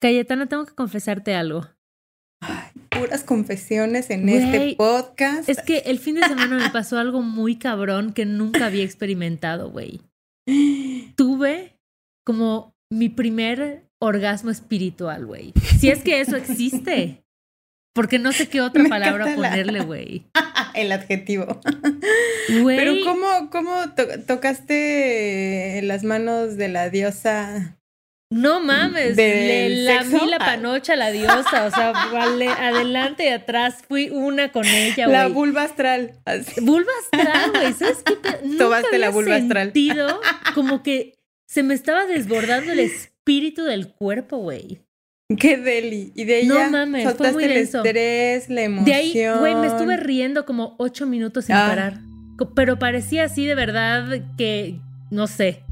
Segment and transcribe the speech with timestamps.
[0.00, 1.66] Cayetana, tengo que confesarte algo.
[2.40, 5.48] Ay, puras confesiones en este podcast.
[5.48, 9.70] Es que el fin de semana me pasó algo muy cabrón que nunca había experimentado,
[9.70, 10.00] güey.
[11.16, 11.76] Tuve
[12.24, 15.52] como mi primer orgasmo espiritual, güey.
[15.78, 17.24] Si es que eso existe.
[17.94, 20.22] Porque no sé qué otra palabra ponerle, güey.
[20.74, 21.60] El adjetivo.
[22.46, 23.72] Pero ¿cómo, cómo
[24.28, 27.76] tocaste las manos de la diosa
[28.30, 30.44] no mames, le lamí la ah.
[30.44, 31.92] panocha a la diosa, o sea,
[32.68, 35.16] adelante y atrás fui una con ella, güey.
[35.16, 36.12] La vulva astral.
[36.60, 38.48] Vulva astral, güey, ¿sabes qué?
[38.58, 39.68] Tomaste la vulva astral.
[39.68, 40.20] sentido
[40.54, 41.14] como que
[41.46, 44.82] se me estaba desbordando el espíritu del cuerpo, güey.
[45.38, 46.12] Qué deli.
[46.14, 48.84] Y de ella no mames, fue muy el estrés, la emoción.
[48.84, 51.66] De ahí, güey, me estuve riendo como ocho minutos sin ah.
[51.66, 52.00] parar.
[52.54, 55.62] Pero parecía así de verdad que, no sé,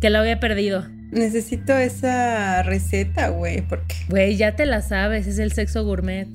[0.00, 0.86] que la había perdido.
[1.12, 3.94] Necesito esa receta, güey, porque...
[4.08, 6.26] Güey, ya te la sabes, es el sexo gourmet.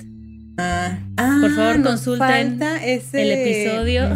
[0.56, 3.22] Ah, Por favor, consulten ese...
[3.22, 4.14] el episodio.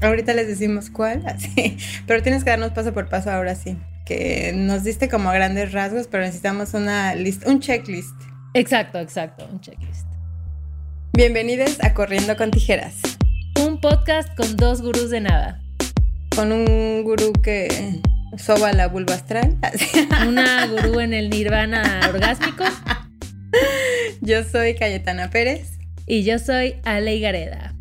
[0.00, 1.76] Ahorita les decimos cuál, así.
[2.08, 3.76] Pero tienes que darnos paso por paso ahora sí.
[4.06, 8.14] Que nos diste como grandes rasgos, pero necesitamos una lista, un checklist.
[8.54, 10.06] Exacto, exacto, un checklist.
[11.12, 12.96] Bienvenidos a Corriendo con Tijeras.
[13.64, 15.62] Un podcast con dos gurús de nada.
[16.34, 18.00] Con un gurú que
[18.36, 19.56] Soba la vulva astral.
[20.28, 22.64] Una gurú en el nirvana orgásmico.
[24.20, 25.78] Yo soy Cayetana Pérez.
[26.06, 27.74] Y yo soy Ale Gareda.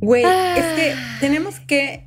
[0.00, 1.16] Güey, es que ah.
[1.20, 2.06] tenemos que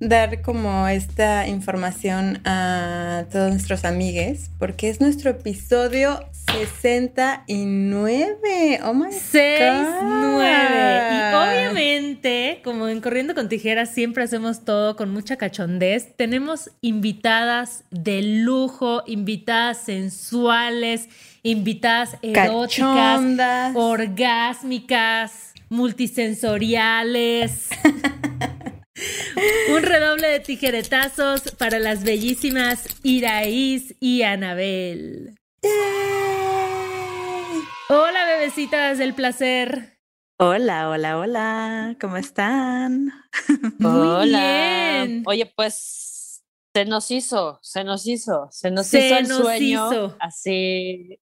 [0.00, 8.80] dar como esta información a todos nuestros amigues, porque es nuestro episodio 69.
[8.84, 11.12] Oh my 69.
[11.12, 16.14] Y obviamente, como en Corriendo con Tijeras, siempre hacemos todo con mucha cachondez.
[16.16, 21.08] Tenemos invitadas de lujo, invitadas sensuales,
[21.42, 23.22] invitadas eróticas,
[23.74, 27.70] orgásmicas, multisensoriales.
[29.74, 35.34] Un redoble de tijeretazos para las bellísimas Iraís y Anabel.
[37.88, 39.98] Hola, bebecitas del placer.
[40.38, 41.96] Hola, hola, hola.
[42.00, 43.12] ¿Cómo están?
[43.78, 45.22] Muy bien.
[45.26, 46.42] Oye, pues
[46.74, 50.16] se nos hizo, se nos hizo, se nos hizo el sueño.
[50.18, 51.20] Así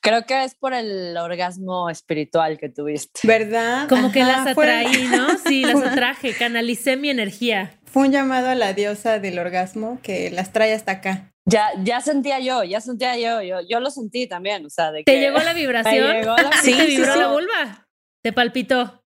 [0.00, 3.20] Creo que es por el orgasmo espiritual que tuviste.
[3.24, 3.88] ¿Verdad?
[3.88, 5.38] Como que las atraí, ¿no?
[5.38, 7.78] Sí, las atraje, canalicé mi energía.
[7.84, 11.31] Fue un llamado a la diosa del orgasmo que las trae hasta acá.
[11.44, 15.02] Ya, ya sentía yo, ya sentía yo, yo, yo lo sentí también, o sea, de
[15.02, 16.12] ¿Te llegó la vibración?
[16.12, 16.52] Llegó la...
[16.62, 17.88] sí, te vibró la vulva.
[18.22, 19.02] Te palpitó.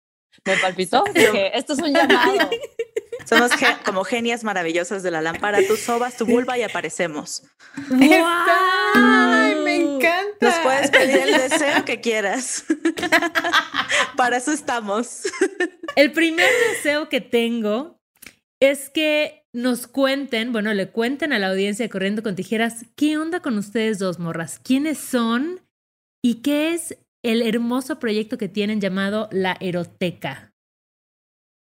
[0.46, 2.50] Me palpitó, dije, esto es un llamado.
[3.26, 3.52] Somos
[3.86, 5.60] como genias maravillosas de la lámpara.
[5.66, 7.44] Tú sobas tu vulva y aparecemos.
[8.96, 10.36] ¡Ay, me encanta!
[10.42, 12.66] Nos puedes pedir el deseo que quieras.
[14.18, 15.22] Para eso estamos.
[15.96, 18.03] El primer deseo que tengo
[18.72, 23.41] es que nos cuenten, bueno, le cuenten a la audiencia Corriendo con Tijeras, ¿qué onda
[23.41, 24.59] con ustedes dos morras?
[24.59, 25.62] ¿Quiénes son?
[26.24, 30.53] ¿Y qué es el hermoso proyecto que tienen llamado La Eroteca?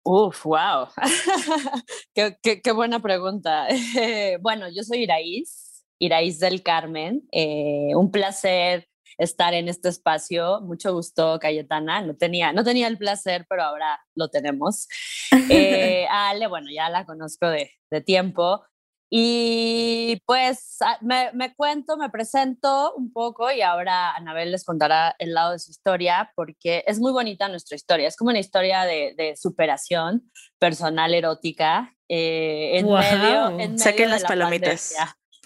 [0.04, 0.86] Uf, wow.
[2.14, 3.66] qué, qué, buena pregunta.
[4.40, 7.26] bueno, yo soy Iraís, Iraís del Carmen.
[7.32, 8.88] Eh, un placer
[9.18, 10.60] estar en este espacio.
[10.60, 12.02] Mucho gusto, Cayetana.
[12.02, 14.88] No tenía, no tenía el placer, pero ahora lo tenemos.
[15.48, 18.64] Eh, Ale, bueno, ya la conozco de, de tiempo.
[19.08, 25.14] Y pues ah, me, me, cuento, me presento un poco y ahora Anabel les contará
[25.20, 28.08] el lado de su historia porque es muy bonita nuestra historia.
[28.08, 33.78] Es como una historia de, de superación personal erótica eh, en, medio, en medio.
[33.78, 34.94] Saquen las palomitas.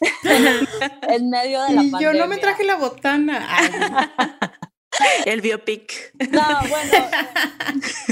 [1.09, 3.47] en medio de la y Yo no me traje la botana.
[5.25, 6.13] El biopic.
[6.31, 7.09] No, bueno,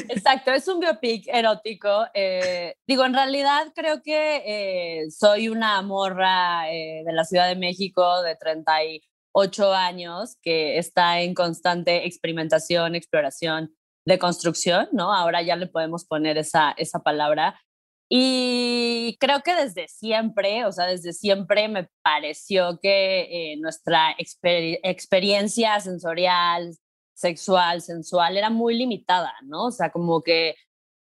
[0.09, 2.06] exacto, es un biopic erótico.
[2.14, 7.56] Eh, digo, en realidad creo que eh, soy una morra eh, de la Ciudad de
[7.56, 13.75] México de 38 años que está en constante experimentación, exploración,
[14.06, 15.12] de construcción, ¿no?
[15.12, 17.61] Ahora ya le podemos poner esa, esa palabra.
[18.10, 25.78] Y creo que desde siempre, o sea, desde siempre me pareció que eh, nuestra experiencia
[25.81, 26.75] sensorial,
[27.14, 29.66] sexual, sensual era muy limitada, ¿no?
[29.66, 30.55] O sea, como que,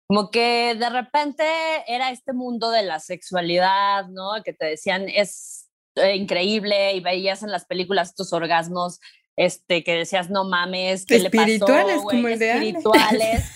[0.07, 1.43] como que de repente
[1.87, 4.41] era este mundo de la sexualidad, ¿no?
[4.43, 8.99] Que te decían es eh, increíble y veías en las películas estos orgasmos
[9.35, 13.51] este, que decías, no mames, ¿qué espirituales, le pasó, como Espirituales.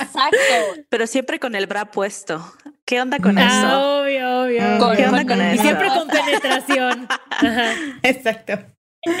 [0.00, 0.82] Exacto.
[0.88, 2.44] Pero siempre con el bra puesto.
[2.84, 4.00] ¿Qué onda con Ah, eso?
[4.02, 4.96] obvio, obvio.
[4.96, 5.62] ¿Qué onda con y eso?
[5.62, 7.08] siempre con penetración.
[7.30, 7.74] Ajá.
[8.02, 8.52] Exacto.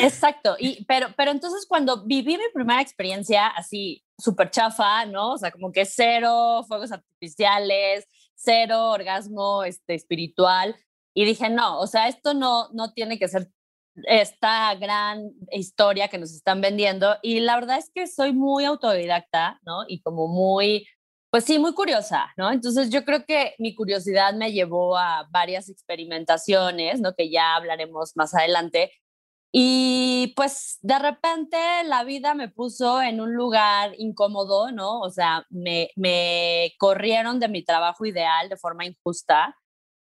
[0.00, 5.34] Exacto, y, pero, pero entonces cuando viví mi primera experiencia así súper chafa, ¿no?
[5.34, 8.04] O sea, como que cero fuegos artificiales,
[8.34, 10.74] cero orgasmo este, espiritual,
[11.14, 13.48] y dije, no, o sea, esto no, no tiene que ser
[14.04, 19.60] esta gran historia que nos están vendiendo, y la verdad es que soy muy autodidacta,
[19.64, 19.84] ¿no?
[19.88, 20.86] Y como muy,
[21.30, 22.52] pues sí, muy curiosa, ¿no?
[22.52, 27.14] Entonces yo creo que mi curiosidad me llevó a varias experimentaciones, ¿no?
[27.14, 28.92] Que ya hablaremos más adelante,
[29.58, 35.00] y pues de repente la vida me puso en un lugar incómodo, ¿no?
[35.00, 39.56] O sea, me, me corrieron de mi trabajo ideal de forma injusta,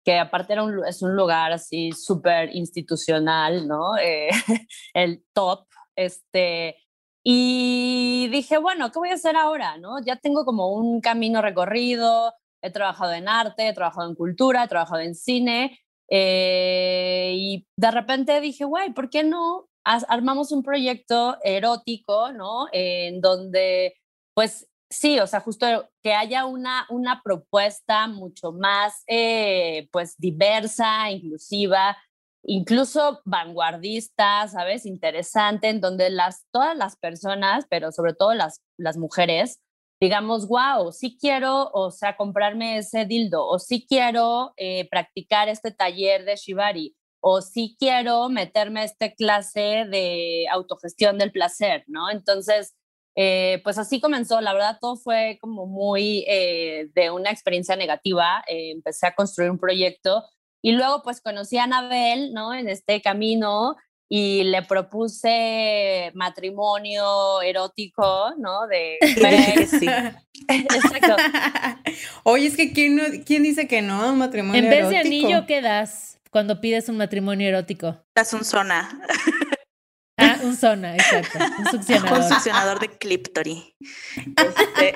[0.03, 3.97] que aparte era un, es un lugar así súper institucional, ¿no?
[3.97, 4.29] Eh,
[4.93, 5.65] el top,
[5.95, 6.77] este,
[7.23, 10.03] y dije, bueno, ¿qué voy a hacer ahora, no?
[10.03, 12.33] Ya tengo como un camino recorrido,
[12.63, 17.91] he trabajado en arte, he trabajado en cultura, he trabajado en cine, eh, y de
[17.91, 22.67] repente dije, güey, ¿por qué no armamos un proyecto erótico, ¿no?
[22.71, 23.95] En donde,
[24.33, 25.65] pues sí, o sea, justo
[26.03, 31.97] que haya una, una propuesta mucho más, eh, pues, diversa, inclusiva,
[32.43, 34.85] incluso vanguardista, ¿sabes?
[34.85, 39.59] Interesante, en donde las, todas las personas, pero sobre todo las, las mujeres,
[40.01, 45.71] digamos, wow, sí quiero, o sea, comprarme ese dildo, o sí quiero eh, practicar este
[45.71, 52.09] taller de Shibari, o sí quiero meterme a esta clase de autogestión del placer, ¿no?
[52.09, 52.75] Entonces,
[53.15, 58.43] eh, pues así comenzó, la verdad todo fue como muy eh, de una experiencia negativa,
[58.47, 60.23] eh, empecé a construir un proyecto
[60.61, 62.53] y luego pues conocí a Anabel, ¿no?
[62.53, 63.75] En este camino
[64.07, 68.67] y le propuse matrimonio erótico, ¿no?
[68.67, 68.97] De
[69.67, 69.87] sí.
[70.47, 71.15] Exacto.
[72.23, 74.11] Oye, es que ¿quién, no, ¿quién dice que no?
[74.11, 75.27] Un matrimonio En vez de erótico?
[75.27, 77.97] anillo, ¿qué das cuando pides un matrimonio erótico?
[78.15, 78.89] Das un zona,
[80.61, 81.39] Zona, exacto.
[81.71, 83.75] Succionador de Cliptory.
[84.37, 84.95] Este,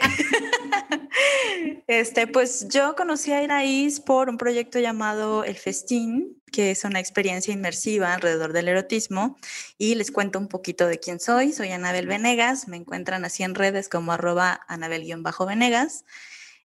[1.88, 7.00] este, pues yo conocí a Iraís por un proyecto llamado El Festín, que es una
[7.00, 9.40] experiencia inmersiva alrededor del erotismo.
[9.80, 11.52] Y les cuento un poquito de quién soy.
[11.52, 12.68] Soy Anabel Venegas.
[12.68, 16.06] Me encuentran así en redes como arroba Anabel-Venegas.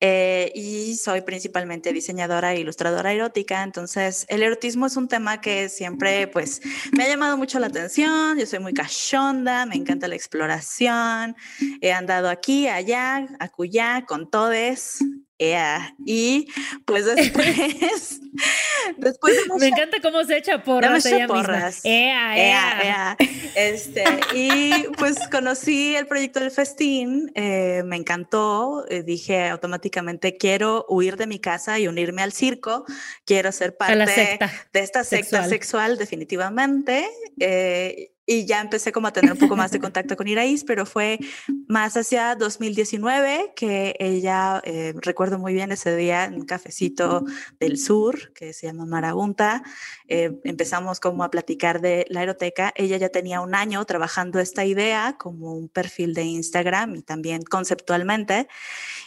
[0.03, 5.69] Eh, y soy principalmente diseñadora e ilustradora erótica, entonces el erotismo es un tema que
[5.69, 6.59] siempre pues
[6.92, 11.36] me ha llamado mucho la atención, yo soy muy cachonda, me encanta la exploración,
[11.81, 15.03] he andado aquí, allá, acullá, con todes,
[15.42, 16.48] ea, y
[16.86, 18.22] pues después,
[18.98, 21.82] después de Me encanta cómo se echa porras ella porras.
[21.84, 22.84] Ea, Ea, ea.
[22.84, 23.18] ea.
[23.56, 24.04] Este,
[24.34, 31.18] y pues conocí el proyecto del festín, eh, me encantó, eh, dije automáticamente quiero huir
[31.18, 32.86] de mi casa y unirme al circo,
[33.26, 34.40] quiero ser parte
[34.74, 35.50] de esta secta sexual.
[35.50, 37.10] sexual, definitivamente.
[37.40, 40.86] eh, y ya empecé como a tener un poco más de contacto con Iraís, pero
[40.86, 41.20] fue
[41.68, 47.26] más hacia 2019 que ella, eh, recuerdo muy bien ese día en un cafecito
[47.60, 49.64] del sur que se llama Marabunta,
[50.08, 52.72] eh, empezamos como a platicar de la eroteca.
[52.76, 57.42] Ella ya tenía un año trabajando esta idea como un perfil de Instagram y también
[57.44, 58.48] conceptualmente.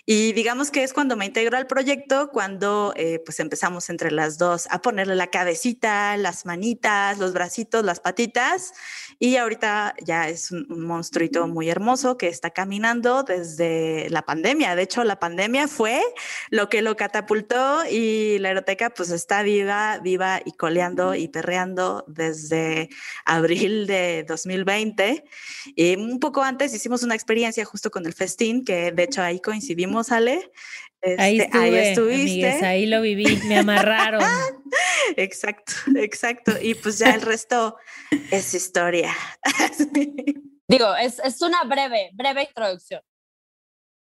[0.06, 4.37] Y digamos que es cuando me integro al proyecto, cuando eh, pues empezamos entre las
[4.37, 8.75] dos a ponerle la cabecita, las manitas, los bracitos, las patitas.
[9.19, 14.75] Y ahorita ya es un, un monstruito muy hermoso que está caminando desde la pandemia.
[14.77, 16.03] De hecho, la pandemia fue
[16.51, 22.05] lo que lo catapultó y la eroteca pues está viva, viva y coleando y perreando
[22.06, 22.89] desde
[23.25, 25.25] abril de 2020.
[25.75, 29.41] Y un poco antes hicimos una experiencia justo con el festín, que de hecho ahí
[29.41, 30.51] coincidimos, Ale.
[31.19, 32.23] Ahí Este, estuve, estuviste.
[32.23, 34.23] amigues, ahí lo viví, me amarraron.
[35.17, 36.53] Exacto, exacto.
[36.61, 37.77] Y pues ya el resto
[38.31, 39.15] es historia.
[40.69, 43.01] Digo, es, es una breve, breve introducción.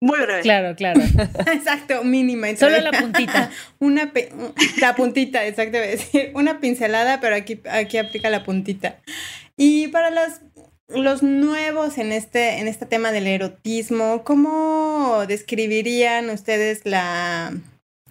[0.00, 0.42] Muy breve.
[0.42, 1.00] Claro, claro.
[1.52, 2.54] Exacto, mínima.
[2.56, 3.50] Solo la puntita.
[3.78, 4.12] Una
[4.80, 6.32] la puntita, exacto, iba a decir.
[6.34, 9.00] Una pincelada, pero aquí, aquí aplica la puntita.
[9.56, 10.40] Y para los,
[10.88, 17.52] los nuevos en este, en este tema del erotismo, ¿cómo describirían ustedes la,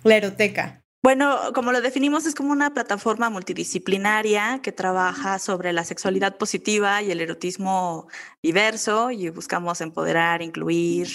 [0.04, 0.84] la eroteca?
[1.04, 7.02] Bueno, como lo definimos, es como una plataforma multidisciplinaria que trabaja sobre la sexualidad positiva
[7.02, 8.08] y el erotismo
[8.42, 11.08] diverso y buscamos empoderar, incluir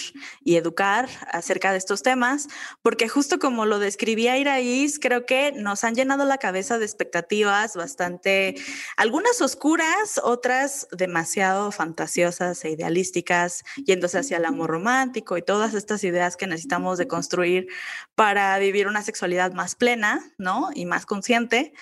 [0.44, 2.48] y educar acerca de estos temas,
[2.80, 7.74] porque justo como lo describía Iraís, creo que nos han llenado la cabeza de expectativas
[7.74, 8.54] bastante,
[8.96, 16.04] algunas oscuras, otras demasiado fantasiosas e idealísticas, yéndose hacia el amor romántico y todas estas
[16.04, 17.66] ideas que necesitamos de construir
[18.14, 20.70] para vivir una sexualidad más plena, ¿no?
[20.74, 21.72] Y más consciente.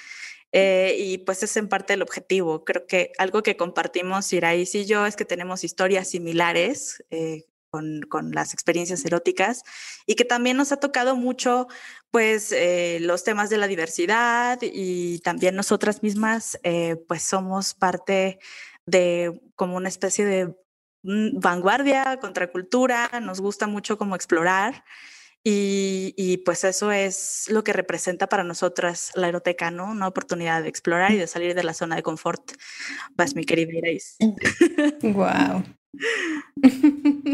[0.53, 2.65] Eh, y pues es en parte el objetivo.
[2.65, 8.03] Creo que algo que compartimos Iraís y yo es que tenemos historias similares eh, con,
[8.09, 9.63] con, las experiencias eróticas
[10.07, 11.69] y que también nos ha tocado mucho
[12.11, 16.59] pues eh, los temas de la diversidad y también nosotras mismas
[17.07, 18.41] pues somos parte
[18.87, 20.47] de como una especie de
[21.05, 24.85] mm, vanguardia, contracultura, nos gusta mucho como explorar
[25.43, 29.91] y, pues eso es lo que representa para nosotras la eroteca, ¿no?
[29.91, 32.53] Una oportunidad de explorar y de salir de la zona de confort.
[33.15, 34.17] Vas, mi querida Iris.
[35.03, 35.65] Wow.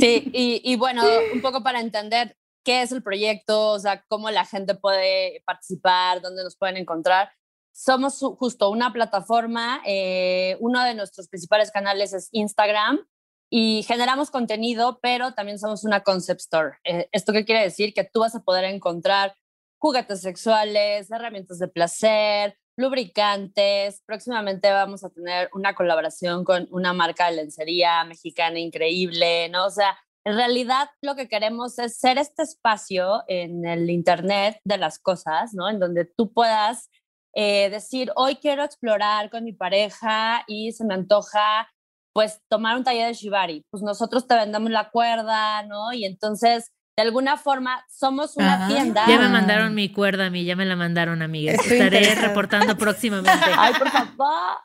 [0.01, 1.03] Sí, y, y, bueno,
[1.35, 6.21] un poco para entender qué es el proyecto, o sea, cómo la gente puede participar,
[6.21, 7.31] dónde nos pueden encontrar.
[7.73, 13.01] Somos justo una plataforma, eh, uno de nuestros principales canales es Instagram,
[13.51, 16.79] y generamos contenido, pero también somos una concept store.
[16.85, 17.95] Eh, ¿Esto qué quiere decir?
[17.95, 19.35] Que tú vas a poder encontrar
[19.79, 24.03] juguetes sexuales, herramientas de placer, lubricantes.
[24.05, 29.67] Próximamente vamos a tener una colaboración con una marca de lencería mexicana increíble, ¿no?
[29.67, 34.79] O sea, en realidad lo que queremos es ser este espacio en el Internet de
[34.79, 35.71] las cosas, ¿no?
[35.71, 36.91] En donde tú puedas
[37.33, 41.69] eh, decir, hoy quiero explorar con mi pareja y se me antoja
[42.17, 45.93] pues tomar un taller de shibari, pues nosotros te vendemos la cuerda, ¿no?
[45.93, 48.69] Y entonces, de alguna forma, somos una ah.
[48.69, 49.05] tienda.
[49.07, 51.47] Ya me mandaron mi cuerda a mí, ya me la mandaron a mí.
[51.47, 53.45] Estaré reportando próximamente.
[53.59, 54.57] Ay, por favor.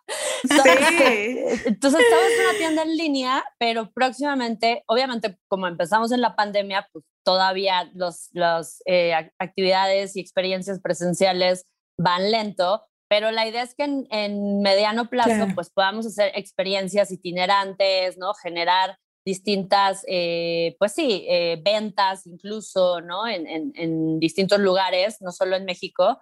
[0.43, 1.39] Sí.
[1.65, 6.87] Entonces, estamos en una tienda en línea, pero próximamente, obviamente, como empezamos en la pandemia,
[6.93, 11.65] pues todavía las los, eh, actividades y experiencias presenciales
[11.99, 12.81] van lento,
[13.11, 18.33] pero la idea es que en, mediano plazo pues podamos hacer experiencias itinerantes, ¿no?
[18.33, 23.27] Generar distintas, eh, pues sí, eh, ventas incluso, ¿no?
[23.27, 26.21] En, en, distintos lugares, no solo en México.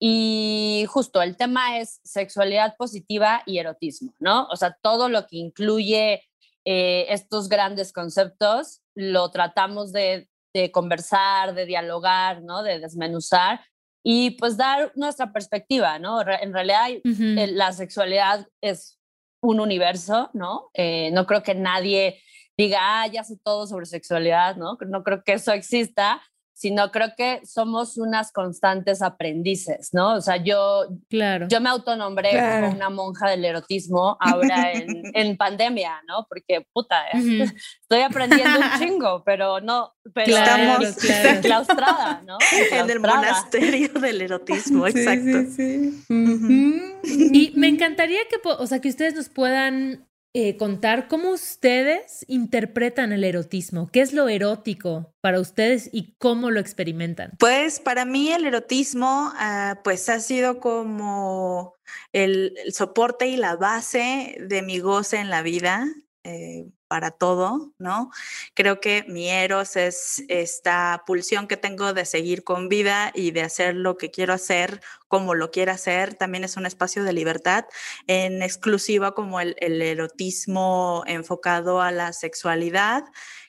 [0.00, 4.46] Y justo el tema es sexualidad positiva y erotismo, ¿no?
[4.46, 6.22] O sea, todo lo que incluye
[6.64, 12.62] eh, estos grandes conceptos lo tratamos de, de conversar, de dialogar, ¿no?
[12.62, 13.60] De desmenuzar
[14.02, 16.20] y pues dar nuestra perspectiva, ¿no?
[16.22, 18.98] En realidad la sexualidad es
[19.42, 20.70] un universo, ¿no?
[20.74, 22.20] Eh, no creo que nadie
[22.56, 24.76] diga, ah, ya sé todo sobre sexualidad, ¿no?
[24.86, 26.22] No creo que eso exista,
[26.60, 30.12] sino creo que somos unas constantes aprendices, ¿no?
[30.16, 31.48] O sea, yo, claro.
[31.48, 36.26] yo me autonombré como una monja del erotismo ahora en, en pandemia, ¿no?
[36.28, 40.96] Porque, puta, estoy aprendiendo un chingo, pero no, pero estamos
[41.40, 42.36] claustrada, ¿no?
[42.52, 45.50] En el monasterio del erotismo, exacto.
[45.56, 46.94] Sí, sí,
[47.32, 53.12] y me encantaría que, o sea, que ustedes nos puedan eh, contar cómo ustedes interpretan
[53.12, 57.32] el erotismo, qué es lo erótico para ustedes y cómo lo experimentan.
[57.38, 61.74] Pues para mí el erotismo ah, pues ha sido como
[62.12, 65.86] el, soporte y la base de mi goce en la vida.
[66.24, 68.10] Eh, para todo, ¿no?
[68.54, 73.40] Creo que mi eros es esta pulsión que tengo de seguir con vida y de
[73.40, 76.14] hacer lo que quiero hacer como lo quiero hacer.
[76.14, 77.64] También es un espacio de libertad
[78.06, 83.04] en exclusiva como el, el erotismo enfocado a la sexualidad.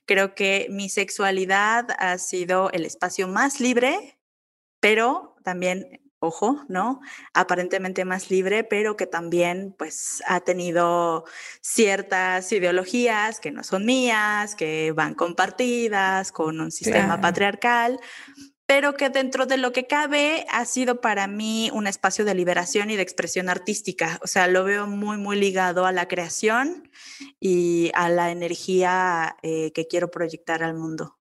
[0.06, 4.18] Creo que mi sexualidad ha sido el espacio más libre,
[4.80, 7.02] pero también ojo, ¿no?
[7.34, 11.26] Aparentemente más libre, pero que también pues ha tenido
[11.62, 18.00] ciertas ideologías que no son mías, que van compartidas con un sistema patriarcal,
[18.68, 22.92] pero que dentro de lo que cabe ha sido para mí un espacio de liberación
[22.92, 24.20] y de expresión artística.
[24.24, 26.90] O sea, lo veo muy, muy ligado a la creación
[27.40, 31.21] y a la energía eh, que quiero proyectar al mundo.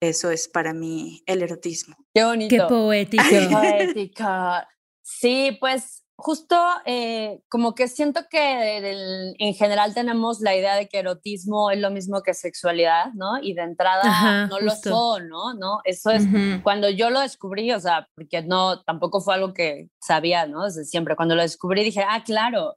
[0.00, 1.96] Eso es para mí el erotismo.
[2.14, 2.54] Qué bonito.
[2.54, 3.24] Qué poético.
[3.50, 4.68] Poética.
[5.02, 10.98] Sí, pues justo eh, como que siento que en general tenemos la idea de que
[10.98, 13.40] erotismo es lo mismo que sexualidad, ¿no?
[13.40, 15.54] Y de entrada no lo son, ¿no?
[15.54, 15.78] ¿no?
[15.84, 16.24] Eso es
[16.64, 20.64] cuando yo lo descubrí, o sea, porque no, tampoco fue algo que sabía, ¿no?
[20.64, 21.14] Desde siempre.
[21.14, 22.76] Cuando lo descubrí dije, ah, claro,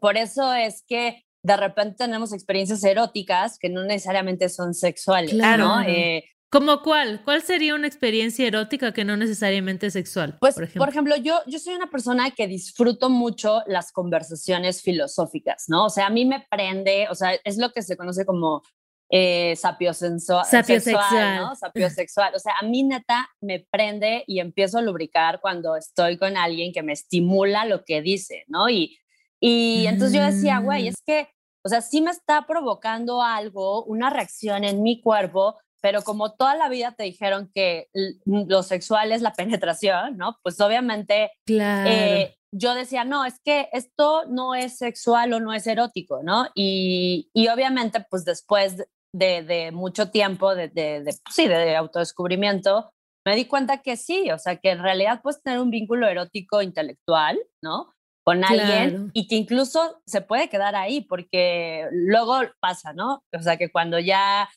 [0.00, 5.80] por eso es que de repente tenemos experiencias eróticas que no necesariamente son sexuales, ¿no?
[5.80, 7.22] Eh, ¿Cómo cuál?
[7.24, 10.36] ¿Cuál sería una experiencia erótica que no necesariamente es sexual?
[10.38, 14.82] Pues, por ejemplo, por ejemplo yo, yo soy una persona que disfruto mucho las conversaciones
[14.82, 15.86] filosóficas, ¿no?
[15.86, 18.62] O sea, a mí me prende, o sea, es lo que se conoce como
[19.08, 21.36] eh, sapiosexual, sapiosexual.
[21.38, 21.54] ¿no?
[21.56, 22.32] Sapiosexual.
[22.36, 26.74] O sea, a mí neta me prende y empiezo a lubricar cuando estoy con alguien
[26.74, 28.68] que me estimula lo que dice, ¿no?
[28.68, 28.98] Y,
[29.40, 30.88] y entonces yo decía, güey, mm.
[30.88, 31.28] es que,
[31.64, 36.54] o sea, sí me está provocando algo, una reacción en mi cuerpo, pero como toda
[36.54, 37.88] la vida te dijeron que
[38.24, 40.38] lo sexual es la penetración, ¿no?
[40.42, 45.66] Pues obviamente eh, yo decía, no, es que esto no es sexual o no es
[45.66, 46.46] erótico, ¿no?
[46.54, 48.76] Y, y obviamente, pues después
[49.14, 52.90] de, de mucho tiempo, de, de, pues sí, de autodescubrimiento,
[53.26, 56.62] me di cuenta que sí, o sea, que en realidad puedes tener un vínculo erótico
[56.62, 57.92] intelectual, ¿no?
[58.24, 63.24] Con alguien y que incluso se puede quedar ahí porque luego pasa, ¿no?
[63.36, 64.48] O sea, que cuando ya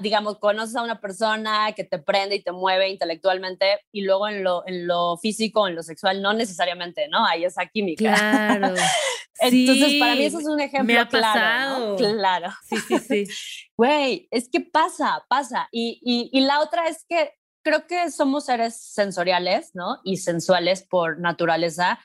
[0.00, 4.42] digamos, conoces a una persona que te prende y te mueve intelectualmente y luego en
[4.42, 7.24] lo, en lo físico, en lo sexual, no necesariamente, ¿no?
[7.26, 8.14] Hay esa química.
[8.14, 8.74] Claro.
[9.40, 11.96] Entonces, para mí eso es un ejemplo me ha claro.
[11.96, 11.96] Pasado.
[11.96, 12.50] Claro.
[12.68, 13.26] Sí, sí, sí.
[13.76, 15.68] Güey, es que pasa, pasa.
[15.70, 19.98] Y, y, y la otra es que creo que somos seres sensoriales, ¿no?
[20.02, 22.00] Y sensuales por naturaleza.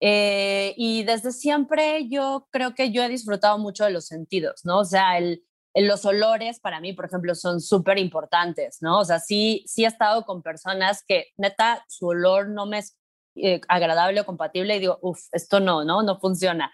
[0.00, 4.78] Eh, y desde siempre yo creo que yo he disfrutado mucho de los sentidos, ¿no?
[4.78, 9.00] O sea, el, los olores para mí, por ejemplo, son súper importantes, ¿no?
[9.00, 12.96] O sea, sí, sí he estado con personas que neta su olor no me es
[13.36, 16.02] eh, agradable o compatible y digo, uff, esto no, ¿no?
[16.02, 16.72] No funciona.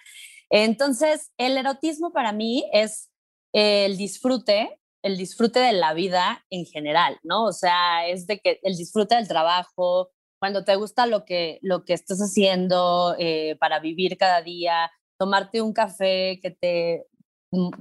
[0.49, 3.11] Entonces, el erotismo para mí es
[3.53, 7.45] el disfrute, el disfrute de la vida en general, ¿no?
[7.45, 11.85] O sea, es de que el disfrute del trabajo, cuando te gusta lo que, lo
[11.85, 17.07] que estás haciendo eh, para vivir cada día, tomarte un café que te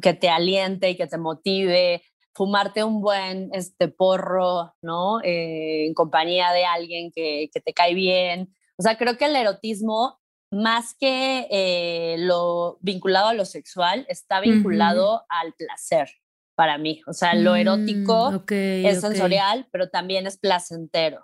[0.02, 2.04] que te aliente y que te motive,
[2.34, 5.22] fumarte un buen este, porro, ¿no?
[5.24, 8.54] Eh, en compañía de alguien que, que, te cae bien.
[8.78, 10.20] O sea, creo que el erotismo,
[10.52, 16.10] más que eh, lo vinculado a lo sexual, está vinculado al placer
[16.56, 17.02] para mí.
[17.08, 18.54] O sea, lo erótico mm,
[18.86, 21.22] es sensorial, pero también es placentero,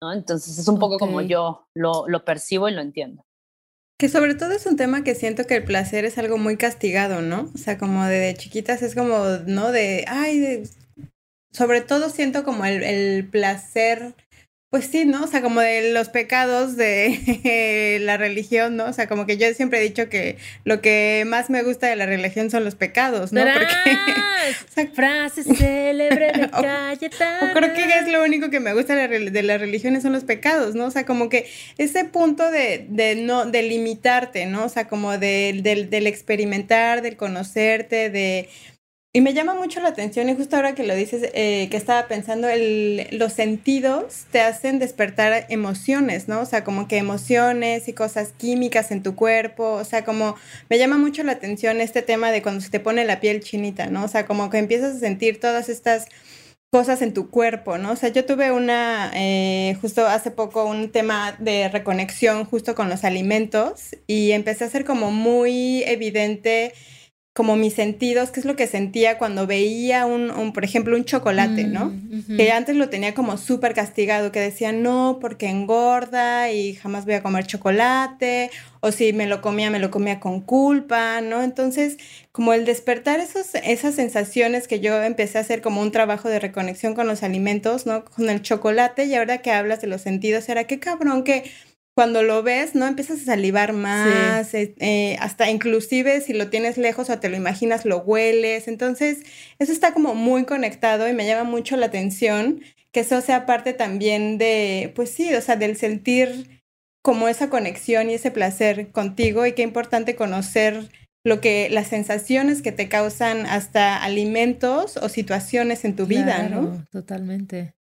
[0.00, 0.12] ¿no?
[0.12, 3.24] Entonces es un poco como yo lo, lo percibo y lo entiendo.
[4.08, 7.50] Sobre todo es un tema que siento que el placer es algo muy castigado, ¿no?
[7.54, 9.72] O sea, como de chiquitas es como, ¿no?
[9.72, 10.64] De, ay,
[11.52, 14.14] sobre todo siento como el, el placer
[14.74, 15.22] pues sí, ¿no?
[15.22, 18.86] O sea, como de los pecados de la religión, ¿no?
[18.86, 21.94] O sea, como que yo siempre he dicho que lo que más me gusta de
[21.94, 23.40] la religión son los pecados, ¿no?
[23.44, 27.52] Porque, frase célebre de Cayetana.
[27.52, 30.12] O, creo que es lo único que me gusta de la, de la religión son
[30.12, 30.86] los pecados, ¿no?
[30.86, 34.64] O sea, como que ese punto de, de no, de limitarte, ¿no?
[34.64, 38.48] O sea, como de, del experimentar, del conocerte, de
[39.16, 42.08] y me llama mucho la atención, y justo ahora que lo dices, eh, que estaba
[42.08, 46.40] pensando, el, los sentidos te hacen despertar emociones, ¿no?
[46.40, 50.34] O sea, como que emociones y cosas químicas en tu cuerpo, o sea, como
[50.68, 53.86] me llama mucho la atención este tema de cuando se te pone la piel chinita,
[53.86, 54.04] ¿no?
[54.04, 56.06] O sea, como que empiezas a sentir todas estas
[56.72, 57.92] cosas en tu cuerpo, ¿no?
[57.92, 62.88] O sea, yo tuve una, eh, justo hace poco, un tema de reconexión justo con
[62.88, 66.72] los alimentos y empecé a ser como muy evidente
[67.34, 71.64] como mis sentidos, qué es lo que sentía cuando veía un, por ejemplo, un chocolate,
[71.64, 71.86] ¿no?
[71.86, 77.06] Mm, que antes lo tenía como súper castigado, que decía, no, porque engorda y jamás
[77.06, 81.42] voy a comer chocolate, o si me lo comía, me lo comía con culpa, ¿no?
[81.42, 81.96] Entonces,
[82.30, 86.38] como el despertar esos, esas sensaciones que yo empecé a hacer como un trabajo de
[86.38, 88.04] reconexión con los alimentos, ¿no?
[88.04, 91.50] Con el chocolate, y ahora que hablas de los sentidos, era qué cabrón que
[91.94, 92.86] cuando lo ves, ¿no?
[92.86, 97.36] Empiezas a salivar más, eh, eh, hasta inclusive si lo tienes lejos o te lo
[97.36, 98.66] imaginas, lo hueles.
[98.66, 99.22] Entonces,
[99.58, 102.62] eso está como muy conectado y me llama mucho la atención
[102.94, 106.62] que eso sea parte también de, pues sí, o sea, del sentir
[107.02, 110.90] como esa conexión y ese placer contigo y qué importante conocer
[111.24, 116.84] lo que las sensaciones que te causan hasta alimentos o situaciones en tu vida, ¿no?
[116.92, 117.74] Totalmente.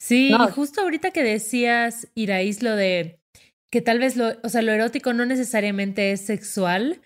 [0.00, 3.20] Sí, justo ahorita que decías, Iraís, lo de
[3.70, 7.02] que tal vez lo, o sea, lo erótico no necesariamente es sexual.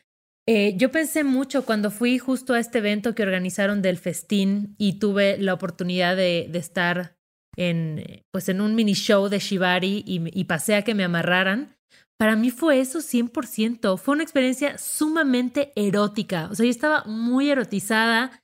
[0.47, 4.99] Eh, yo pensé mucho cuando fui justo a este evento que organizaron del festín y
[4.99, 7.17] tuve la oportunidad de, estar
[7.57, 11.77] en, pues en un mini show de Shibari y, y pasé a que me amarraran.
[12.17, 13.99] Para mí fue eso 100%.
[13.99, 16.49] Fue una experiencia sumamente erótica.
[16.51, 18.43] O sea, yo estaba muy erotizada,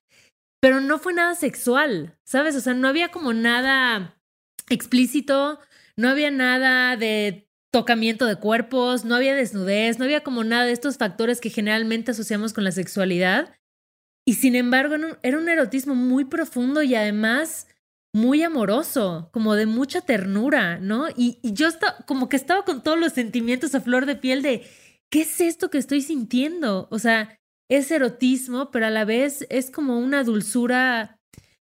[0.61, 2.57] pero no fue nada sexual, ¿sabes?
[2.57, 4.20] O sea, no había como nada
[4.71, 5.59] explícito,
[5.97, 10.73] no había nada de tocamiento de cuerpos, no había desnudez, no había como nada de
[10.73, 13.55] estos factores que generalmente asociamos con la sexualidad.
[14.27, 17.67] Y sin embargo, era un erotismo muy profundo y además
[18.13, 21.07] muy amoroso, como de mucha ternura, ¿no?
[21.17, 24.67] Y, yo estaba, como que estaba con todos los sentimientos a flor de piel de,
[25.11, 26.89] ¿qué es esto que estoy sintiendo?
[26.91, 31.20] O sea, es erotismo, pero a la vez es como una dulzura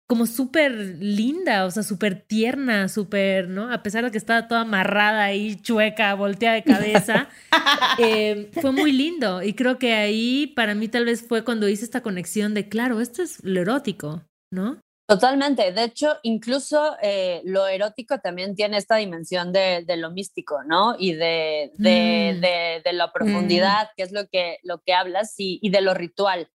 [0.10, 3.72] como súper linda, o sea, súper tierna, súper, ¿no?
[3.72, 7.30] A pesar de que estaba toda amarrada ahí, chueca, volteada de cabeza,
[8.00, 9.44] eh, fue muy lindo.
[9.44, 13.02] Y creo que ahí para mí tal vez fue cuando hice esta conexión de, claro,
[13.02, 14.82] esto es lo erótico, ¿no?
[15.08, 15.72] Totalmente.
[15.74, 20.96] De hecho, incluso eh, lo erótico también tiene esta dimensión de, lo místico, ¿no?
[20.98, 22.84] Y de, de, mm.
[22.84, 26.50] de, la profundidad, que es lo que, lo que hablas, y, y de lo ritual.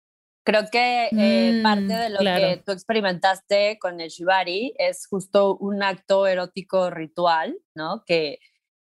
[0.45, 5.83] Creo que eh, parte de lo que tú experimentaste con el shibari es justo un
[5.83, 8.03] acto erótico ritual, ¿no?
[8.05, 8.41] Que,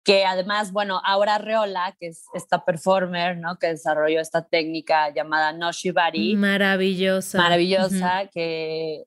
[0.04, 3.58] que además, bueno, Aura Reola, que es esta performer, ¿no?
[3.58, 6.36] Que desarrolló esta técnica llamada no shibari.
[6.36, 7.38] Maravillosa.
[7.38, 9.04] Maravillosa, que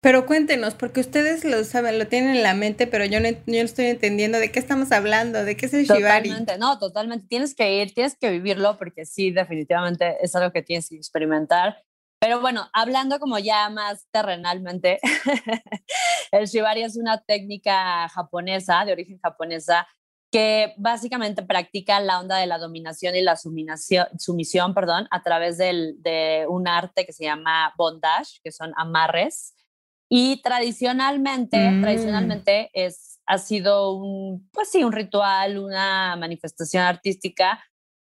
[0.00, 3.62] pero cuéntenos, porque ustedes lo saben, lo tienen en la mente, pero yo no, yo
[3.62, 6.28] estoy entendiendo de qué estamos hablando, de qué es el Shibari.
[6.28, 7.26] Totalmente, no, totalmente.
[7.26, 11.82] Tienes que ir, tienes que vivirlo, porque sí, definitivamente es algo que tienes que experimentar.
[12.20, 15.00] Pero bueno, hablando como ya más terrenalmente,
[16.32, 19.86] el Shibari es una técnica japonesa, de origen japonesa,
[20.30, 26.02] que básicamente practica la onda de la dominación y la sumisión perdón, a través del,
[26.02, 29.54] de un arte que se llama bondage, que son amarres
[30.08, 31.82] y tradicionalmente, mm.
[31.82, 37.60] tradicionalmente es, ha sido un, pues sí, un ritual, una manifestación artística,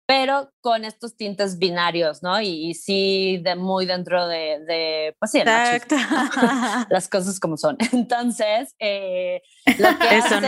[0.07, 2.41] pero con estos tintes binarios, ¿no?
[2.41, 5.41] Y, sí, de, muy dentro de, de pues sí,
[6.91, 7.77] las cosas como son.
[7.93, 9.41] Entonces, eh,
[9.79, 10.39] lo que hace,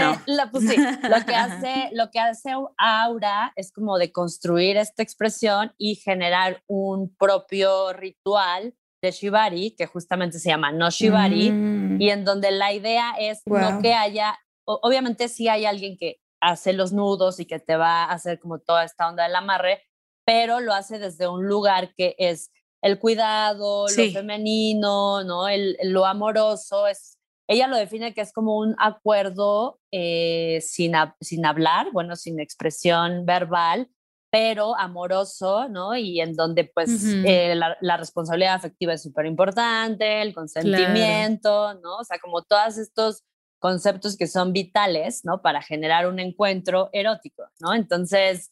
[0.51, 5.73] pues sí, lo que hace, lo que hace Aura es como de construir esta expresión
[5.79, 12.01] y generar un propio ritual de Shibari, que justamente se llama No Shibari, mm.
[12.01, 16.73] y en donde la idea es no que haya, obviamente sí hay alguien que hace
[16.73, 19.83] los nudos y que te va a hacer como toda esta onda del amarre,
[20.25, 25.49] pero lo hace desde un lugar que es el cuidado, lo femenino, ¿no?
[25.49, 31.47] El, lo amoroso, es, ella lo define que es como un acuerdo eh, sin, sin
[31.47, 33.89] hablar, bueno, sin expresión verbal,
[34.33, 35.95] pero amoroso, ¿no?
[35.95, 41.99] Y en donde pues eh, la, responsabilidad afectiva es súper importante, el consentimiento, ¿no?
[41.99, 43.25] O sea, como todos estos
[43.59, 45.43] conceptos que son vitales, ¿no?
[45.43, 47.75] Para generar un encuentro erótico, ¿no?
[47.75, 48.51] Entonces,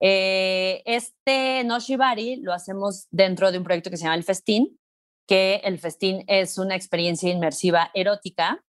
[0.00, 4.80] eh, este No Shibari lo hacemos dentro de un proyecto que se llama El Festín,
[5.28, 8.64] que el Festín es una experiencia inmersiva erótica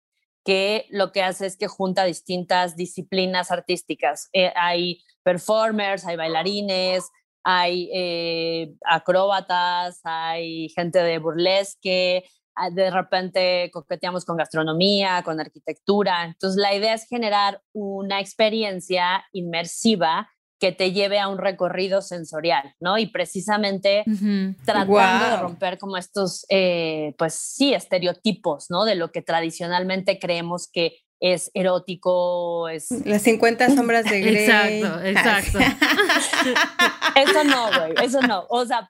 [0.44, 4.30] que lo que hace es que junta distintas disciplinas artísticas.
[4.34, 7.04] Eh, hay performers, hay bailarines,
[7.44, 12.24] hay eh, acróbatas, hay gente de burlesque,
[12.56, 16.24] ah, de repente coqueteamos con gastronomía, con arquitectura.
[16.24, 22.74] Entonces la idea es generar una experiencia inmersiva que te lleve a un recorrido sensorial,
[22.80, 22.98] ¿no?
[22.98, 24.06] Y precisamente
[24.66, 28.86] tratando de romper como estos, eh, pues sí, estereotipos, ¿no?
[28.86, 32.92] De lo que tradicionalmente creemos que es erótico, es...
[33.06, 34.46] Las 50 sombras de Grey.
[34.46, 35.60] Exacto, exacto.
[37.16, 38.46] eso no, güey, eso no.
[38.50, 38.90] O sea...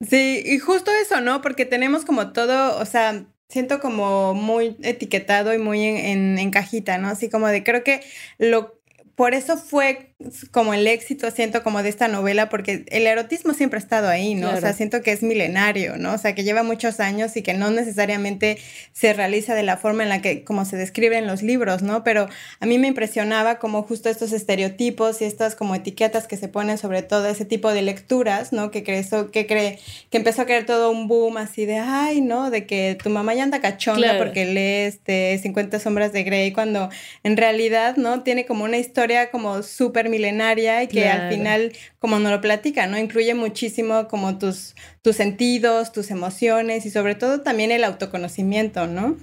[0.00, 1.42] sí, y justo eso, ¿no?
[1.42, 6.98] Porque tenemos como todo, o sea, siento como muy etiquetado y muy en, en, cajita,
[6.98, 7.08] ¿no?
[7.08, 8.00] Así como de, creo que
[8.38, 8.80] lo,
[9.14, 10.14] por eso fue
[10.50, 14.34] como el éxito, siento como de esta novela, porque el erotismo siempre ha estado ahí,
[14.34, 14.50] ¿no?
[14.50, 16.14] O sea, siento que es milenario, ¿no?
[16.14, 18.56] O sea, que lleva muchos años y que no necesariamente
[18.94, 22.02] se realiza de la forma en la que, como se describe en los libros, ¿no?
[22.02, 22.28] Pero
[22.60, 26.78] a mí me impresionaba como justo estos estereotipos y estas como etiquetas que se ponen
[26.78, 28.70] sobre todo ese tipo de lecturas, ¿no?
[28.70, 32.50] Que creó, que cree, que empezó a crear todo un boom así de, ay, ¿no?
[32.50, 36.88] De que tu mamá ya anda cachonda porque lee este 50 sombras de Grey, cuando
[37.22, 38.22] en realidad, ¿no?
[38.22, 42.86] Tiene como una historia como súper milenaria y que al final, como nos lo platica,
[42.86, 42.98] ¿no?
[42.98, 49.16] Incluye muchísimo como tus, tus sentidos, tus emociones y sobre todo también el autoconocimiento, ¿no?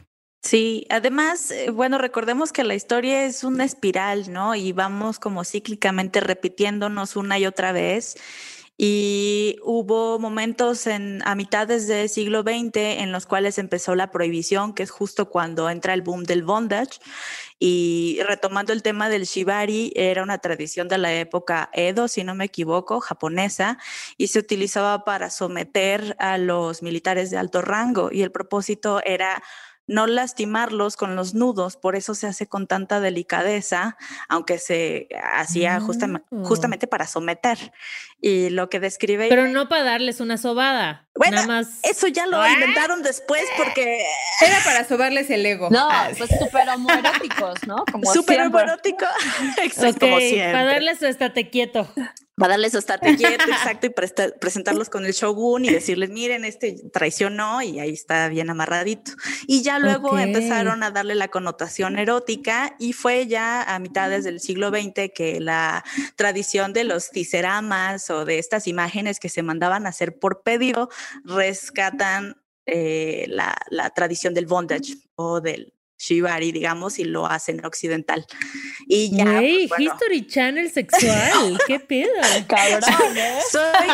[0.43, 4.55] Sí, además, eh, bueno, recordemos que la historia es una espiral, ¿no?
[4.55, 8.17] Y vamos como cíclicamente repitiéndonos una y otra vez.
[8.77, 14.73] Y hubo momentos en, a mitades del siglo XX en los cuales empezó la prohibición,
[14.73, 16.99] que es justo cuando entra el boom del bondage.
[17.65, 22.35] Y retomando el tema del shibari, era una tradición de la época Edo, si no
[22.35, 23.77] me equivoco, japonesa,
[24.17, 28.09] y se utilizaba para someter a los militares de alto rango.
[28.11, 29.41] Y el propósito era
[29.87, 33.97] no lastimarlos con los nudos, por eso se hace con tanta delicadeza,
[34.29, 36.43] aunque se hacía Oh.
[36.45, 37.57] justamente para someter.
[38.21, 39.27] Y lo que describe...
[39.27, 41.07] Pero no para darles una sobada.
[41.15, 41.79] Bueno, nada más.
[41.83, 42.51] Eso ya lo Ah.
[42.53, 44.03] inventaron después porque
[44.41, 45.69] Era para sobarles el ego.
[45.69, 47.83] No, Ah, pues súper homoeróticos, ¿no?
[47.91, 48.61] Como súper siempre.
[48.63, 49.05] erótico.
[49.63, 50.51] Exacto, como siempre.
[50.53, 51.87] para darles su estate quieto.
[52.35, 56.45] Para darles su estate quieto, exacto, y presta- presentarlos con el shogun y decirles, miren,
[56.45, 59.11] este traicionó y ahí está bien amarradito.
[59.45, 64.39] Y ya luego empezaron a darle la connotación erótica y fue ya a mitades del
[64.39, 65.83] siglo XX que la
[66.15, 70.89] tradición de los tiseramas o de estas imágenes que se mandaban a hacer por pedido
[71.23, 78.25] rescatan eh, la, la tradición del bondage o del shibari, digamos, y lo hacen occidental.
[78.87, 81.57] Y ya, Güey, pues, bueno, History Channel sexual.
[81.67, 82.11] ¿Qué pedo?
[82.47, 83.39] Cabrón, ¿eh?
[83.51, 83.87] soy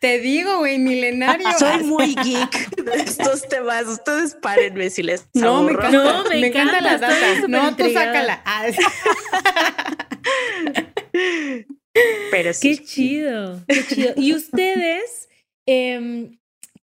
[0.00, 1.46] Te digo, güey, milenario.
[1.58, 3.86] Soy muy geek de estos temas.
[3.86, 7.48] Ustedes párenme si les No, me encanta, No, me me encanta la encanta, data.
[7.48, 8.42] No, tú sácala.
[8.44, 8.66] Ah,
[12.30, 12.76] Pero sí.
[12.76, 14.12] Qué chido, qué chido.
[14.16, 15.28] Y ustedes,
[15.66, 16.38] em,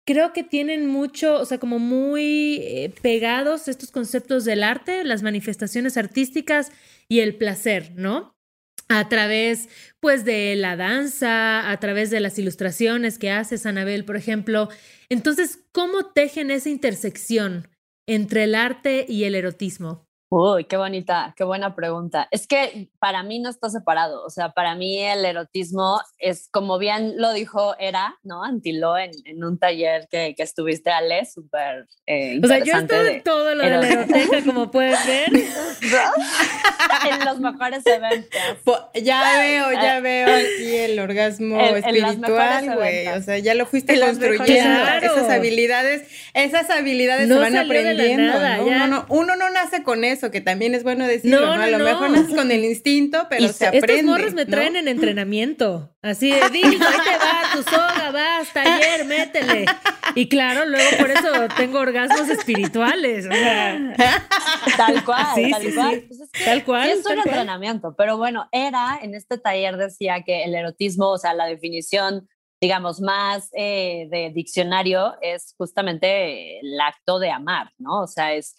[0.05, 5.23] creo que tienen mucho, o sea, como muy eh, pegados estos conceptos del arte, las
[5.23, 6.71] manifestaciones artísticas
[7.07, 8.35] y el placer, ¿no?
[8.89, 14.17] A través, pues, de la danza, a través de las ilustraciones que haces, Anabel, por
[14.17, 14.69] ejemplo.
[15.09, 17.69] Entonces, ¿cómo tejen esa intersección
[18.07, 20.07] entre el arte y el erotismo?
[20.35, 22.27] Uy, qué bonita, qué buena pregunta.
[22.31, 26.79] Es que para mí no está separado, o sea, para mí el erotismo es, como
[26.79, 28.43] bien lo dijo Era, ¿no?
[28.43, 33.03] Antiló en, en un taller que, que estuviste, Ale, súper eh, O sea, yo estoy
[33.03, 34.15] de- en todo lo de la erotismo.
[34.15, 35.29] eroteca, como pueden ver.
[37.11, 38.39] en los mejores eventos.
[38.63, 43.07] po- ya veo, ya veo aquí el orgasmo En- espiritual, güey.
[43.09, 44.83] O sea, ya lo fuiste En construyendo.
[45.01, 48.33] Esas habilidades, esas habilidades No se van aprendiendo.
[48.33, 48.63] nada, ¿no?
[48.65, 51.61] Uno, no, uno no nace con eso, que también es bueno decirlo, No, ¿no?
[51.61, 51.83] A no, lo no.
[51.85, 53.93] mejor naces con el instinto, pero Y se aprende.
[53.93, 54.51] Estos morros me ¿no?
[54.51, 55.95] traen en entrenamiento.
[56.01, 59.65] Así de, Diz, ahí te va, tu soga, vas, taller, métele.
[60.15, 63.25] Y claro, luego por eso tengo orgasmos espirituales.
[63.25, 63.95] O sea,
[64.77, 65.93] Tal cual, Sí, tal sí, cual.
[65.95, 66.05] sí.
[66.07, 66.85] Pues es que tal cual.
[66.85, 71.17] Sí, es un entrenamiento, pero bueno, era en este taller decía que el erotismo, o
[71.17, 72.27] sea, la definición,
[72.61, 78.01] digamos, más eh, de diccionario es justamente el acto de amar, ¿no?
[78.01, 78.55] O sea, es.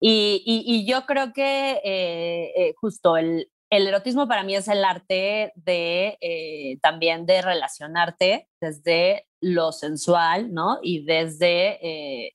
[0.00, 4.68] Y, y, y yo creo que eh, eh, justo el, el erotismo para mí es
[4.68, 10.78] el arte de eh, también de relacionarte desde lo sensual, ¿no?
[10.82, 11.78] Y desde.
[12.26, 12.32] eh,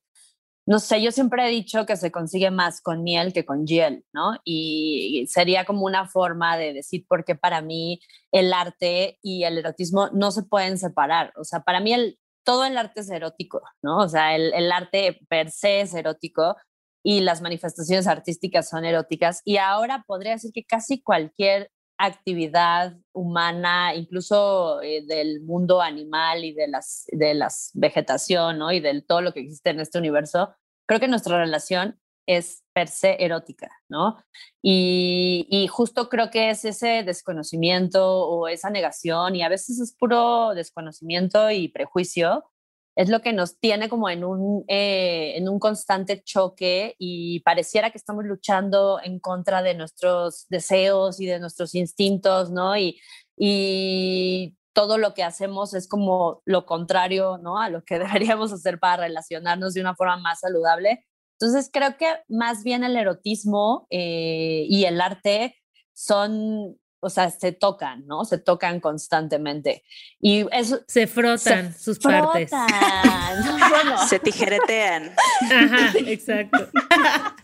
[0.68, 4.06] no sé, yo siempre he dicho que se consigue más con miel que con hiel,
[4.14, 4.36] ¿no?
[4.46, 8.00] Y sería como una forma de decir por qué para mí
[8.32, 11.34] el arte y el erotismo no se pueden separar.
[11.36, 13.98] O sea, para mí el, todo el arte es erótico, ¿no?
[13.98, 16.56] O sea, el, el arte per se es erótico
[17.04, 19.42] y las manifestaciones artísticas son eróticas.
[19.46, 26.54] Y ahora podría decir que casi cualquier actividad humana, incluso eh, del mundo animal y
[26.54, 28.72] de las de las vegetación, ¿no?
[28.72, 30.54] Y de todo lo que existe en este universo,
[30.88, 34.18] creo que nuestra relación es per se erótica, ¿no?
[34.64, 39.96] Y, y justo creo que es ese desconocimiento o esa negación, y a veces es
[39.96, 42.51] puro desconocimiento y prejuicio,
[42.96, 47.92] es lo que nos tiene como en un, eh, en un constante choque y pareciera
[47.92, 52.76] que estamos luchando en contra de nuestros deseos y de nuestros instintos, ¿no?
[52.78, 53.00] Y,
[53.38, 57.60] y todo lo que hacemos es como lo contrario, ¿no?
[57.60, 61.06] A lo que deberíamos hacer para relacionarnos de una forma más saludable.
[61.40, 65.56] Entonces creo que más bien el erotismo eh, y el arte
[65.94, 68.24] son, o sea, se tocan, ¿no?
[68.26, 69.84] Se tocan constantemente.
[70.20, 70.80] Y eso...
[70.88, 72.50] Se frotan sus partes.
[72.50, 72.70] frotan.
[73.70, 75.12] Bueno, Se tijeretean.
[75.52, 76.60] Ajá, exacto.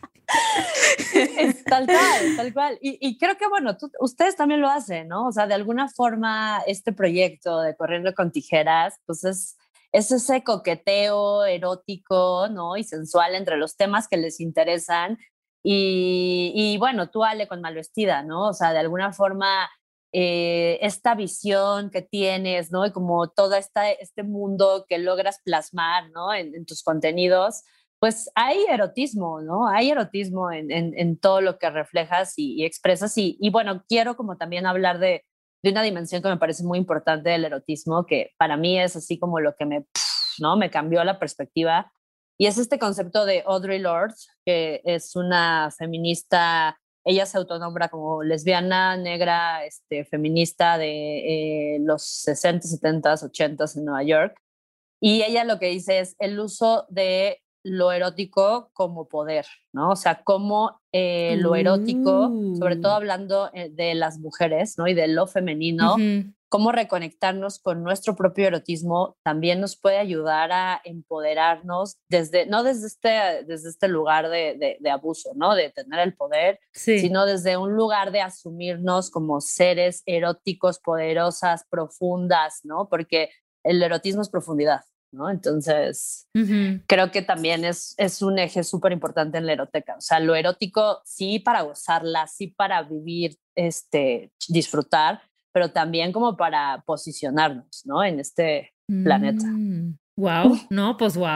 [1.13, 2.78] es tal cual, tal cual.
[2.82, 5.28] Y, y creo que, bueno, tú- ustedes también lo hacen, ¿no?
[5.28, 9.58] O sea, de alguna forma, este proyecto de Corriendo con Tijeras, pues es,
[9.91, 12.76] es ese coqueteo erótico, ¿no?
[12.78, 15.17] Y sensual entre los temas que les interesan.
[15.63, 18.50] Y, y bueno, tú, Ale, con Malvestida, ¿no?
[18.50, 19.70] O sea, de alguna forma,
[20.13, 22.86] eh, esta visión que tienes, ¿no?
[22.86, 26.34] Y como todo esta, este mundo que logras plasmar, ¿no?
[26.34, 27.63] En, tus contenidos,
[28.00, 29.67] pues hay erotismo, ¿no?
[29.67, 33.17] Hay erotismo en, en, en todo lo que reflejas y, y expresas.
[33.17, 35.26] Y, y, bueno, quiero como también hablar de,
[35.62, 39.20] de, una dimensión que me parece muy importante del erotismo, que para mí es así
[39.20, 39.86] como lo que me,
[40.39, 40.56] ¿no?
[40.56, 41.91] Me cambió la perspectiva.
[42.38, 44.13] Y es este concepto de Audre Lorde,
[44.45, 52.04] que es una feminista, ella se autonombra como lesbiana, negra, este, feminista de eh, los
[52.04, 54.39] 60, 70, 80 en Nueva York.
[55.02, 59.89] Y ella lo que dice es el uso de lo erótico como poder, ¿no?
[59.89, 62.95] O sea, cómo eh, lo erótico, sobre todo Uh.
[62.95, 64.88] hablando eh, de las mujeres, ¿no?
[64.88, 66.34] Y de lo femenino, Ujú.
[66.50, 72.88] Cómo reconectarnos con nuestro propio erotismo también nos puede ayudar a empoderarnos desde, no desde
[72.88, 73.10] este,
[73.46, 75.56] desde este lugar de, de- de abuso, ¿no?
[75.56, 77.00] De tener el poder, Sí.
[77.00, 82.88] sino desde un lugar de asumirnos como seres eróticos, poderosas, profundas, ¿no?
[82.90, 83.30] Porque
[83.64, 84.82] el erotismo es profundidad,
[85.12, 85.30] ¿no?
[85.30, 86.82] Entonces, Ujú.
[86.88, 89.96] creo que también es, es un eje súper importante en la eroteca.
[89.98, 95.22] O sea, lo erótico sí para gozarla, sí para vivir, este, disfrutar,
[95.58, 98.04] pero también como para posicionarnos, ¿no?
[98.04, 99.43] En este planeta.
[100.15, 101.34] Wow, no, pues wow.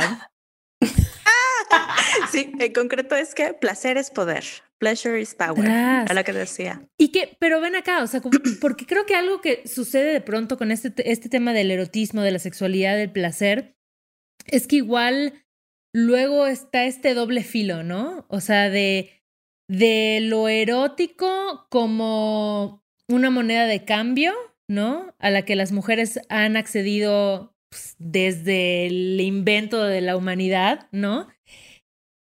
[2.31, 4.43] Sí, en concreto es que placer es poder.
[4.77, 5.55] Pleasure is power.
[5.63, 6.05] Tras.
[6.05, 6.87] Era lo que decía.
[6.99, 10.21] Y que, pero ven acá, o sea, como- porque creo que algo que sucede de
[10.21, 13.75] pronto con este, te- este tema del erotismo, de la sexualidad, del placer,
[14.45, 15.33] es que igual
[15.95, 18.25] luego está este doble filo, ¿no?
[18.29, 19.23] O sea, de,
[19.69, 22.80] de lo erótico como
[23.11, 24.33] una moneda de cambio,
[24.67, 25.13] ¿no?
[25.19, 31.27] A la que las mujeres han accedido pues, desde el invento de la humanidad, ¿no?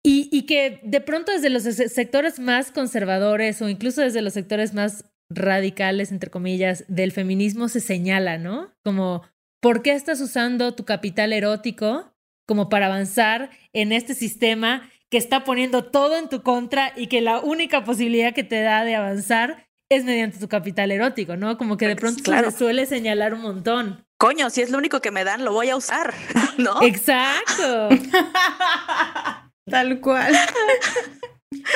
[0.05, 4.35] Y, y que de pronto desde los se- sectores más conservadores o incluso desde los
[4.35, 8.73] sectores más radicales, entre comillas, del feminismo se señala, ¿no?
[8.85, 9.23] Como,
[9.61, 12.15] ¿por qué estás usando tu capital erótico
[12.47, 17.21] como para avanzar en este sistema que está poniendo todo en tu contra y que
[17.21, 21.57] la única posibilidad que te da de avanzar es mediante tu capital erótico, ¿no?
[21.59, 22.51] Como que de Pues, pronto claro.
[22.51, 24.05] se suele señalar un montón.
[24.19, 26.15] Coño, si es lo único que me dan, lo voy a usar,
[26.59, 26.83] ¿no?
[26.83, 27.89] Exacto.
[29.71, 30.35] Tal cual.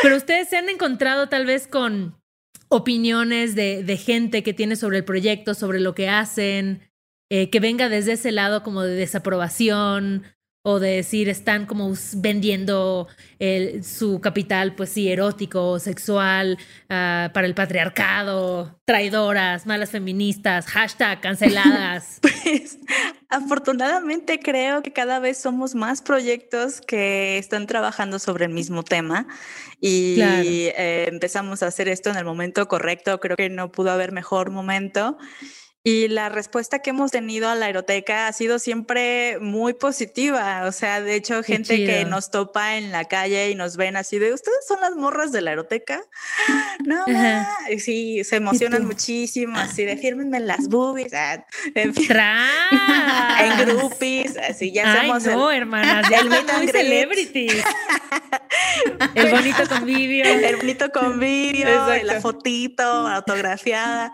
[0.03, 2.17] Pero ustedes se han encontrado tal vez con
[2.69, 6.89] opiniones de, de gente que tiene sobre el proyecto, sobre lo que hacen,
[7.31, 10.23] eh, que venga desde ese lado como de desaprobación
[10.63, 16.59] o de decir están como vendiendo el- su capital, pues sí, erótico, sexual,
[16.91, 22.21] ah, para el patriarcado, traidoras, malas feministas, hashtag canceladas.
[22.43, 22.79] Pues
[23.29, 29.27] afortunadamente creo que cada vez somos más proyectos que están trabajando sobre el mismo tema
[29.81, 30.43] y Claro.
[30.49, 33.21] eh, empezamos a hacer esto en el momento correcto.
[33.21, 35.17] Creo que no pudo haber mejor momento.
[35.83, 40.65] Y la respuesta que hemos tenido a la aeroteca ha sido siempre muy positiva.
[40.67, 43.97] O sea, de hecho, Qué gente que nos topa en la calle y nos ven
[43.97, 46.03] así de, ¿ustedes son las morras de la aeroteca?
[46.85, 47.13] No, Ajá.
[47.13, 47.71] ma".
[47.71, 51.13] Y sí, se emocionan muchísimo, así de, fírmenme las boobies.
[51.13, 56.73] ah, en en groupies, así ya Ay, somos el- no, hermanas, ya el muy greet.
[56.73, 57.65] celebrities.
[59.15, 60.25] El bonito convivio.
[60.25, 62.07] el bonito convivio, Exacto.
[62.07, 64.13] la fotito autografiada.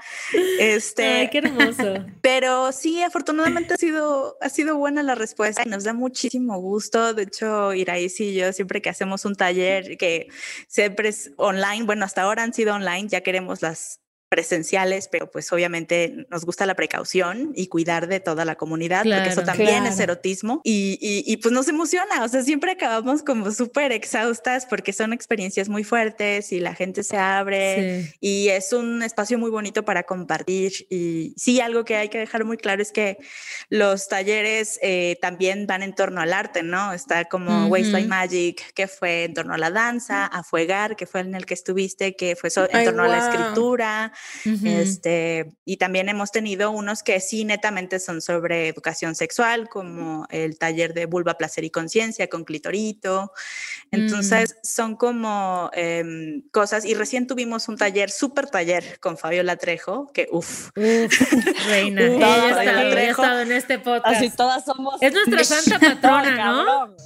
[0.58, 1.55] Este, Ay, qué hermoso.
[2.20, 7.14] pero sí, afortunadamente ha sido, ha sido buena la respuesta y nos da muchísimo gusto.
[7.14, 10.28] De hecho, Iraís y yo, siempre que hacemos un taller que
[10.68, 15.52] siempre es online, bueno, hasta ahora han sido online, ya queremos las presenciales, pero pues
[15.52, 19.46] obviamente nos gusta la precaución y cuidar de toda la comunidad, porque eso Claro.
[19.58, 20.12] también es Claro.
[20.12, 24.92] erotismo y, y, y, pues nos emociona, o sea, siempre acabamos como súper exhaustas porque
[24.92, 28.14] son experiencias muy fuertes y la gente se abre Sí.
[28.20, 30.72] y es un espacio muy bonito para compartir.
[30.90, 33.18] Y sí, algo que hay que dejar muy claro es que
[33.68, 36.92] los talleres eh, también van en torno al arte, ¿no?
[36.92, 38.08] Está como by Ujú.
[38.08, 41.54] Magic, que fue en torno a la danza, a Fuegar, que fue en el que
[41.54, 43.30] estuviste, que fue so- en Ay, torno a la guau.
[44.44, 44.70] Escritura.
[44.72, 44.80] Ujú.
[44.82, 50.58] Este, y también hemos tenido unos que sí netamente son sobre educación sexual, como el
[50.58, 53.32] taller de vulva, placer y conciencia con clitorito.
[53.90, 56.84] Entonces, son como em, cosas.
[56.84, 60.70] Y recién tuvimos un taller, súper taller con Fabiola Trejo, que uff.
[60.76, 60.76] Uf,
[61.68, 62.02] reina.
[62.02, 63.22] Uf, Ella estado, ella ha Trejo.
[63.22, 64.16] estado en este podcast.
[64.16, 65.00] Así todas somos.
[65.00, 66.64] Es nuestra santa patrona, ¿no?
[66.64, 66.96] Cabrón,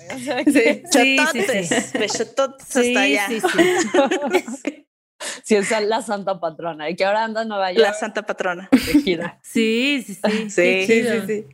[0.47, 0.83] Sí.
[0.91, 2.79] Sí, sí, Chototes, sí.
[2.97, 3.29] hasta allá.
[3.29, 4.87] sí, sí.
[5.45, 6.89] Sí, es la santa patrona.
[6.91, 8.69] Y que ahora anda en Nueva York La santa patrona.
[8.71, 9.39] de gira.
[9.43, 10.21] Sí, sí, sí.
[10.51, 11.47] Sí, Sí, sí, sí.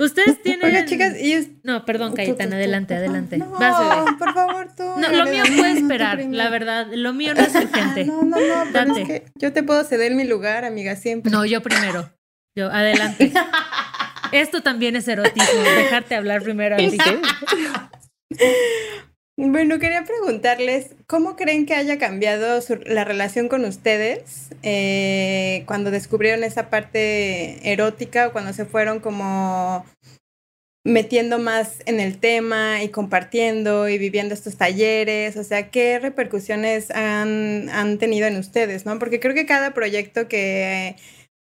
[0.00, 0.66] Ustedes tienen.
[0.66, 1.48] Oiga, chicas, y es...
[1.62, 3.38] No, perdón, Cayetana, adelante, adelante.
[3.38, 4.82] No, Vas, por favor, tú.
[4.98, 6.86] No, lo mío puede esperar, la verdad.
[6.92, 8.04] Lo mío no es urgente.
[8.04, 9.02] No, no, no, pero Date.
[9.02, 11.30] es que yo te puedo ceder mi lugar, amiga, siempre.
[11.30, 12.10] No, yo primero.
[12.56, 13.32] Yo, adelante.
[14.32, 16.98] Esto también es erotismo, dejarte hablar primero a ti.
[19.44, 26.44] Bueno, quería preguntarles, ¿cómo creen que haya cambiado la relación con ustedes eh, cuando descubrieron
[26.44, 29.84] esa parte erótica o cuando se fueron como
[30.84, 35.36] metiendo más en el tema y compartiendo y viviendo estos talleres?
[35.36, 38.96] O sea, ¿qué repercusiones han, han tenido en ustedes, no?
[39.00, 40.94] Porque creo que cada proyecto que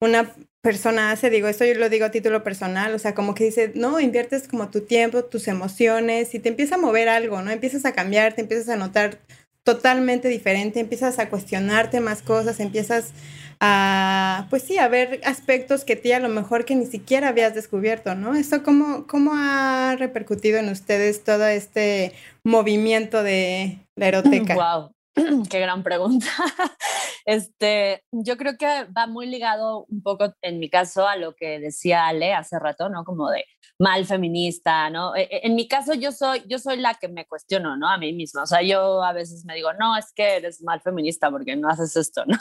[0.01, 3.45] una persona hace, digo, esto yo lo digo a título personal, o sea, como que
[3.45, 7.51] dice, no, inviertes como tu tiempo, tus emociones y te empieza a mover algo, ¿no?
[7.51, 9.19] Empiezas a cambiar, te empiezas a notar
[9.63, 13.13] totalmente diferente, empiezas a cuestionarte más cosas, empiezas
[13.61, 17.55] a, pues sí, a ver aspectos que ti a lo mejor que ni siquiera habías
[17.55, 18.35] descubierto, ¿no?
[18.35, 22.13] ¿Esto cómo, cómo ha repercutido en ustedes todo este
[22.45, 24.55] movimiento de la eroteca?
[24.59, 24.91] Wow,
[25.51, 26.27] qué gran pregunta.
[27.25, 31.61] Este, yo creo que va muy ligado un poco, en mi caso, a lo que
[31.61, 33.05] decía Ale hace rato, ¿no?
[33.05, 33.45] Como de
[33.79, 35.15] mal feminista, ¿no?
[35.15, 37.87] E, e, en mi caso, yo soy, yo soy la que me cuestiono, ¿no?
[37.87, 38.45] A mí misma.
[38.45, 41.69] O sea, yo a veces me digo, no, es que eres mal feminista porque no
[41.69, 42.39] haces esto, ¿no?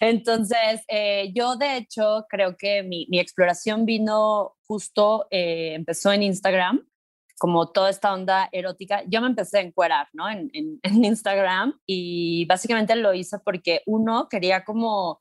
[0.00, 6.84] Entonces, eh, yo de hecho creo que mi, exploración vino justo, eh, empezó en Instagram
[7.38, 10.28] como toda esta onda erótica, yo me empecé a encuerar, ¿no?
[10.30, 10.50] En,
[10.82, 15.20] en, Instagram y básicamente lo hice porque uno quería como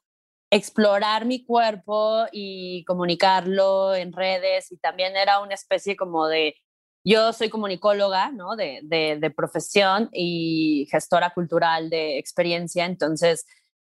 [0.52, 6.56] explorar mi cuerpo y comunicarlo en redes y también era una especie como de,
[7.04, 8.56] yo soy comunicóloga, ¿no?
[8.56, 13.46] De, de, de profesión y gestora cultural de experiencia, entonces...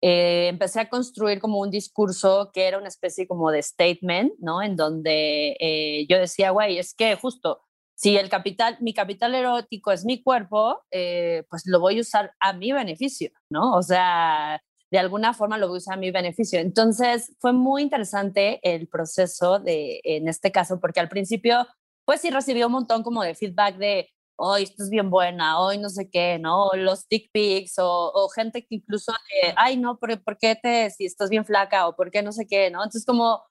[0.02, 4.62] Eh, empecé a construir como un discurso que era una especie como de statement, ¿no?
[4.62, 7.60] En donde eh, yo decía, güey, es que justo
[8.00, 12.32] si el capital, mi capital erótico es mi cuerpo, eh, pues lo voy a usar
[12.40, 13.74] a mi beneficio, ¿no?
[13.76, 16.60] O sea, de alguna forma lo voy a usar a mi beneficio.
[16.60, 21.66] Entonces, fue muy interesante el proceso de, en este caso, porque al principio,
[22.06, 25.90] pues sí recibí un montón como de feedback de, hoy estás bien buena, hoy no
[25.90, 26.70] sé qué, ¿no?
[26.74, 29.12] Los dick pics o, o gente que incluso,
[29.56, 32.46] ay, no, ¿por, ¿por, qué te, si estás bien flaca o por qué no sé
[32.48, 32.78] qué, ¿no?
[32.78, 33.42] Entonces, como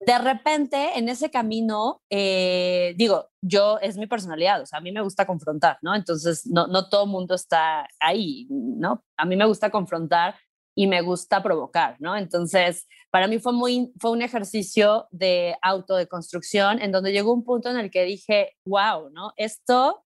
[0.00, 4.92] de repente en ese camino, eh, digo, yo es mi personalidad, o sea, a mí
[4.92, 5.94] me gusta confrontar, ¿no?
[5.94, 9.04] Entonces, no, no todo mundo está ahí, ¿no?
[9.16, 10.34] A mí me gusta confrontar
[10.74, 12.16] y me gusta provocar, ¿no?
[12.16, 17.70] Entonces, para mí fue, muy, fue un ejercicio de autodeconstrucción en donde llegó un punto
[17.70, 19.32] en el que dije, wow, ¿no?
[19.36, 20.04] Esto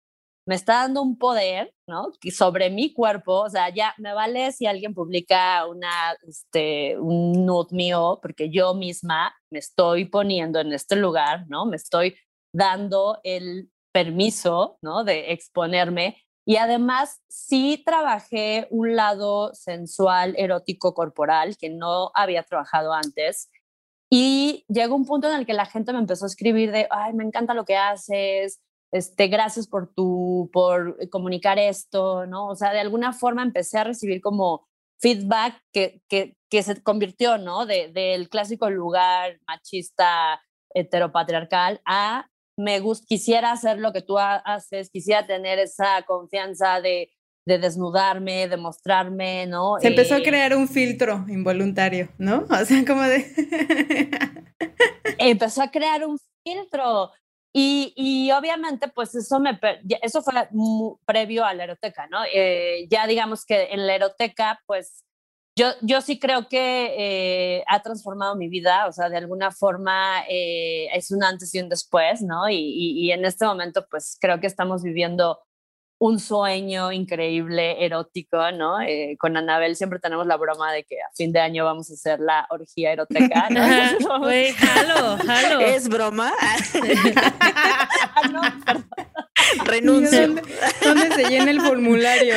[0.48, 2.12] me está dando un poder, ¿no?
[2.32, 7.70] Sobre mi cuerpo, o sea, ya me vale si alguien publica una, este, un nude
[7.72, 11.66] mío, porque yo misma me estoy poniendo en este lugar, ¿no?
[11.66, 12.16] Me estoy
[12.54, 15.04] dando el permiso, ¿no?
[15.04, 16.18] De exponerme.
[16.48, 23.50] Y además, sí trabajé un lado sensual, erótico, corporal, que no había trabajado antes.
[24.12, 27.14] Y llegó un punto en el que la gente me empezó a escribir de, ay,
[27.14, 28.62] me encanta lo que haces,
[28.96, 32.48] este, gracias por tu, por comunicar esto, ¿no?
[32.48, 34.66] O sea, de alguna forma empecé a recibir como
[35.02, 37.66] feedback que, que, que se convirtió, ¿no?
[37.66, 40.42] De, del clásico lugar machista,
[40.74, 42.28] heteropatriarcal, a
[42.58, 47.10] me gusta, quisiera hacer lo que tú haces, quisiera tener esa confianza de,
[47.46, 49.76] de desnudarme, de mostrarme, ¿no?
[49.82, 52.46] Se empezó a eh, crear un filtro involuntario, ¿no?
[52.50, 53.26] O sea, como de...
[55.18, 57.12] empezó a crear un filtro
[57.58, 59.58] y, y, obviamente, pues eso, me,
[60.02, 60.34] eso fue
[61.06, 62.18] previo a la eroteca, ¿no?
[62.34, 65.06] Eh, ya digamos que en la eroteca, pues
[65.58, 70.26] yo, yo sí creo que eh, ha transformado mi vida, o sea, de alguna forma
[70.28, 72.50] eh, es un antes y un después, ¿no?
[72.50, 75.40] Y, y, y, en este momento, pues creo que estamos viviendo
[75.98, 78.82] un sueño increíble, erótico, ¿no?
[78.82, 81.94] Eh, con Anabel siempre tenemos la broma de que a fin de año vamos a
[81.94, 84.20] hacer la orgía erótica, ¿no?
[84.20, 85.60] Güey, jalo, jalo.
[85.62, 86.34] ¿Es broma?
[86.40, 86.58] ah,
[88.32, 88.42] no,
[89.64, 90.36] Renuncio.
[90.84, 92.36] ¿Dónde, se llena el formulario?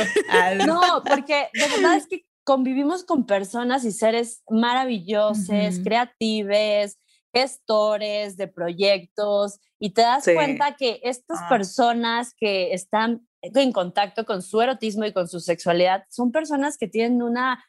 [0.67, 6.97] no, porque de verdad es que convivimos con personas y seres maravillosos, creativos,
[7.33, 11.49] gestores de proyectos, y te das cuenta que estas ah.
[11.49, 16.89] personas que están en contacto con su erotismo y con su sexualidad son personas que
[16.89, 17.64] tienen una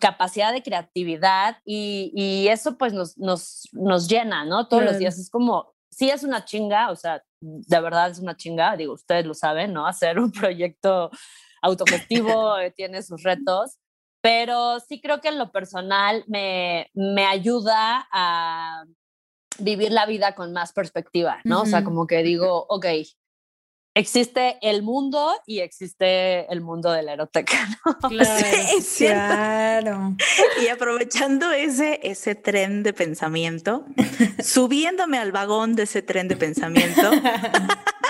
[0.00, 4.68] capacidad de creatividad y, y eso pues nos, nos, nos, llena, ¿no?
[4.68, 8.36] Todos los días es como, sí es una chinga, o sea, de verdad es una
[8.36, 9.86] chinga, digo, ustedes lo saben, ¿no?
[9.86, 11.10] Hacer un proyecto
[11.62, 13.78] autogestivo eh, tiene sus retos,
[14.22, 18.84] pero sí creo que en lo personal me, me ayuda a
[19.58, 21.62] vivir la vida con más perspectiva, ¿no?
[21.62, 22.86] O sea, como que digo, ok,
[23.96, 28.08] existe el mundo y existe el mundo de la eroteca, ¿no?
[28.10, 30.62] Claro, es.
[30.62, 33.86] Y aprovechando ese, ese tren de pensamiento,
[34.42, 37.10] subiéndome al vagón de ese tren de pensamiento,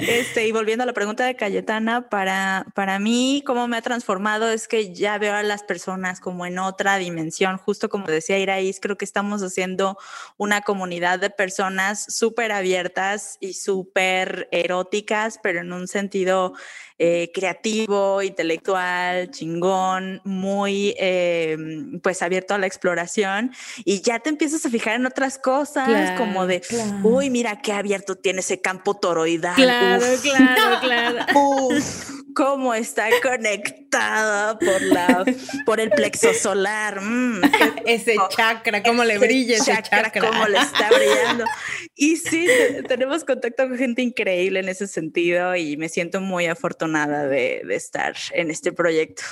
[0.00, 4.50] Este, y volviendo a la pregunta de Cayetana, para, para mí, cómo me ha transformado
[4.50, 8.80] es que ya veo a las personas como en otra dimensión, justo como decía Iraís,
[8.80, 9.98] creo que estamos haciendo
[10.36, 16.54] una comunidad de personas súper abiertas y súper eróticas, pero en un sentido
[16.98, 21.56] eh, creativo, intelectual, chingón, muy eh,
[22.02, 23.52] pues abierto a la exploración
[23.84, 26.62] y ya te empiezas a fijar en otras cosas como de,
[27.02, 29.54] uy, mira qué abierto tiene ese campo toroidal.
[29.56, 31.38] Claro, claro, claro.
[31.38, 35.24] Uf, cómo está conectada por la
[35.64, 37.00] por el plexo solar.
[37.00, 37.40] Mm,
[37.86, 41.46] ese chakra, cómo le brilla ese chakra, cómo le está brillando.
[41.94, 42.46] Y sí,
[42.86, 48.14] tenemos contacto con gente increíble en ese sentido y me siento muy afortunada de, estar
[48.32, 49.22] en este proyecto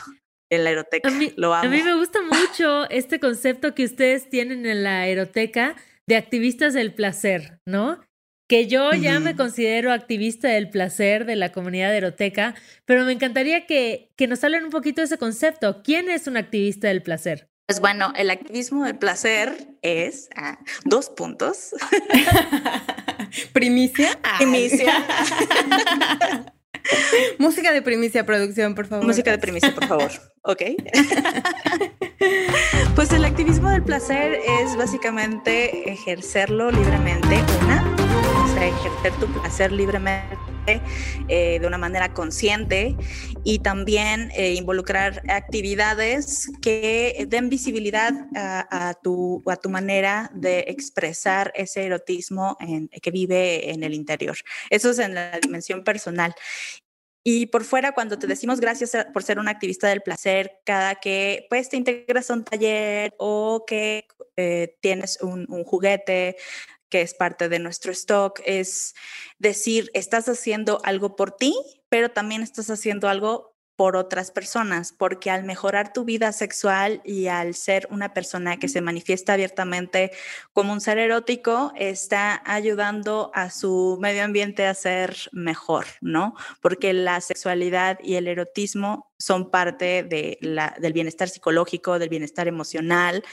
[0.50, 1.10] en la aeroteca.
[1.36, 1.68] Lo amo.
[1.68, 5.76] A mí me gusta mucho este concepto que ustedes tienen en la aeroteca
[6.06, 8.00] de activistas del placer, ¿no?
[8.46, 13.12] Que yo ya me considero activista del placer de la comunidad de eroteca, pero me
[13.12, 15.82] encantaría que, que nos hablen un poquito de ese concepto.
[15.82, 17.48] ¿Quién es un activista del placer?
[17.66, 21.70] Pues bueno, el activismo del placer es ah, dos puntos.
[23.54, 24.18] Primicia.
[24.36, 24.92] Primicia.
[27.38, 29.06] Música de primicia, producción, por favor.
[29.06, 30.10] Música de primicia, por favor.
[30.42, 30.62] ok.
[32.94, 37.84] pues el activismo del placer es básicamente ejercerlo libremente, una,
[38.60, 40.80] ejercer tu placer libremente
[41.28, 42.96] eh, de una manera consciente
[43.42, 51.52] y también eh, involucrar actividades que den visibilidad a, tu, a tu manera de expresar
[51.56, 52.56] ese erotismo
[53.02, 54.36] que vive en el interior.
[54.70, 56.34] Eso es en la dimensión personal.
[57.26, 61.46] Y por fuera, cuando te decimos gracias por ser un activista del placer, cada que
[61.48, 64.06] pues te integras a un taller o que
[64.36, 66.36] eh, tienes un, un, juguete
[66.90, 68.94] que es parte de nuestro stock, es
[69.38, 71.54] decir, estás haciendo algo por ti,
[71.88, 77.26] pero también estás haciendo algo por otras personas, porque al mejorar tu vida sexual y
[77.26, 80.12] al ser una persona que se manifiesta abiertamente
[80.52, 86.34] como un ser erótico, está ayudando a su medio ambiente a ser mejor, ¿no?
[86.60, 92.46] Porque la sexualidad y el erotismo son parte de la, del bienestar psicológico, del bienestar
[92.46, 93.24] emocional.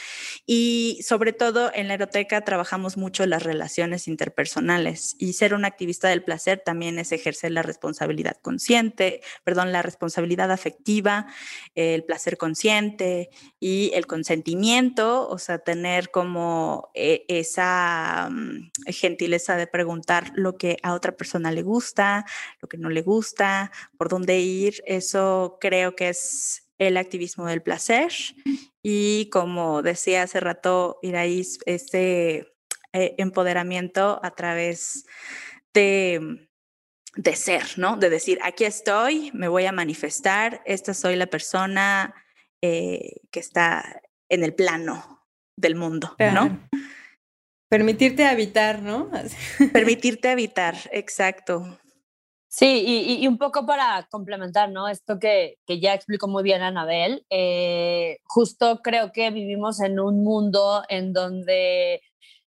[0.46, 6.08] Y sobre todo en la eroteca trabajamos mucho las relaciones interpersonales y ser un activista
[6.08, 11.28] del placer también es ejercer la responsabilidad consciente, perdón, la responsabilidad afectiva,
[11.76, 13.30] el placer consciente
[13.60, 20.78] y el consentimiento, o sea, tener como eh, esa mm, gentileza de preguntar lo que
[20.84, 22.26] a otra persona le gusta,
[22.62, 27.48] lo que no le gusta, por dónde ir, eso creo creo que es el activismo
[27.48, 28.12] del placer
[28.84, 32.54] y como decía hace rato Iraís, este
[32.94, 35.08] eh, empoderamiento a través
[35.74, 36.48] de,
[37.16, 37.98] de ser, ¿no?
[37.98, 42.14] De decir, aquí estoy, me voy a manifestar, esta soy la persona
[42.62, 45.26] eh, que está en el plano
[45.58, 46.70] del mundo, ¿no?
[47.70, 49.10] Permitirte habitar, ¿no?
[49.74, 51.80] Permitirte habitar, exacto.
[52.54, 52.84] Sí,
[53.22, 54.90] y, un poco para complementar, ¿no?
[54.90, 60.22] Esto que, que ya explicó muy bien Anabel, eh, justo creo que vivimos en un
[60.26, 62.02] mundo en donde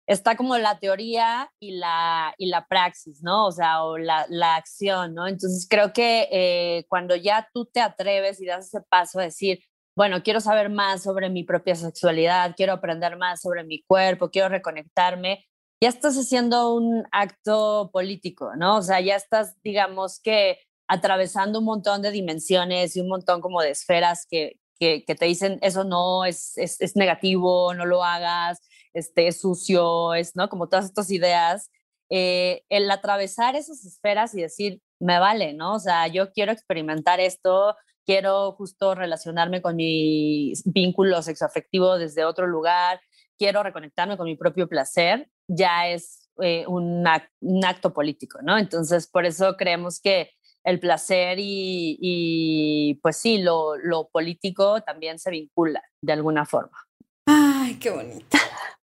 [0.08, 3.46] está como la teoría y la, y la praxis, ¿no?
[3.46, 5.28] O sea, o la, la acción, ¿no?
[5.28, 9.60] Entonces creo que eh, cuando ya tú te atreves y das ese paso a decir,
[9.96, 14.50] bueno, quiero saber más sobre mi propia sexualidad, quiero aprender más sobre mi cuerpo, quiero
[14.50, 15.46] reconectarme,
[15.82, 18.78] ya estás haciendo un acto político, ¿no?
[18.78, 23.62] O sea, ya estás, digamos que atravesando un montón de dimensiones y un montón como
[23.62, 28.60] de esferas que, que, te dicen eso no es, es, negativo, no lo hagas,
[28.94, 30.50] este, es sucio, es, ¿no?
[30.50, 31.72] Como todas estas ideas.
[32.10, 35.76] Eh, el atravesar esas esferas y decir, me vale, ¿no?
[35.76, 37.76] O sea, yo quiero experimentar esto,
[38.06, 43.00] quiero justo relacionarme con mi vínculo sexoafectivo desde otro lugar,
[43.38, 48.58] quiero reconectarme con mi propio placer, ya es eh, un, acto político, ¿no?
[48.58, 50.32] Entonces, por eso creemos que
[50.64, 56.78] el placer y, pues sí, lo, lo, político también se vincula de alguna forma.
[57.26, 58.38] Ay, qué bonita.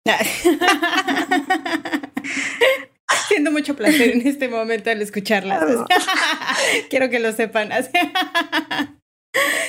[3.29, 5.65] Siento mucho placer en este momento al escucharlas.
[6.91, 7.71] Quiero que lo sepan.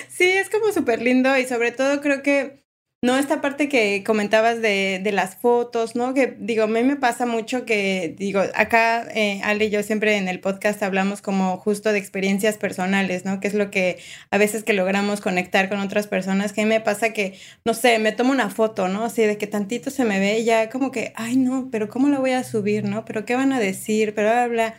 [0.10, 2.67] sí, es como súper lindo y sobre todo creo que
[3.04, 6.16] no, esta parte que comentabas de, de, las fotos, ¿no?
[6.16, 10.18] Que digo, a mí me pasa mucho que, digo, acá eh, Ale y yo siempre
[10.18, 13.40] en el podcast hablamos como justo de experiencias personales, ¿no?
[13.40, 14.00] Que es lo que
[14.32, 17.76] a veces que logramos conectar con otras personas, que a mí me pasa que, no
[17.76, 19.04] sé, me tomo una foto, ¿no?
[19.04, 22.10] Así de que tantito se me ve y ya como que, ay, no, pero ¿cómo
[22.10, 23.06] la voy a subir, ¿no?
[23.06, 24.16] Pero ¿qué van a decir?
[24.16, 24.78] Pero bla, bla.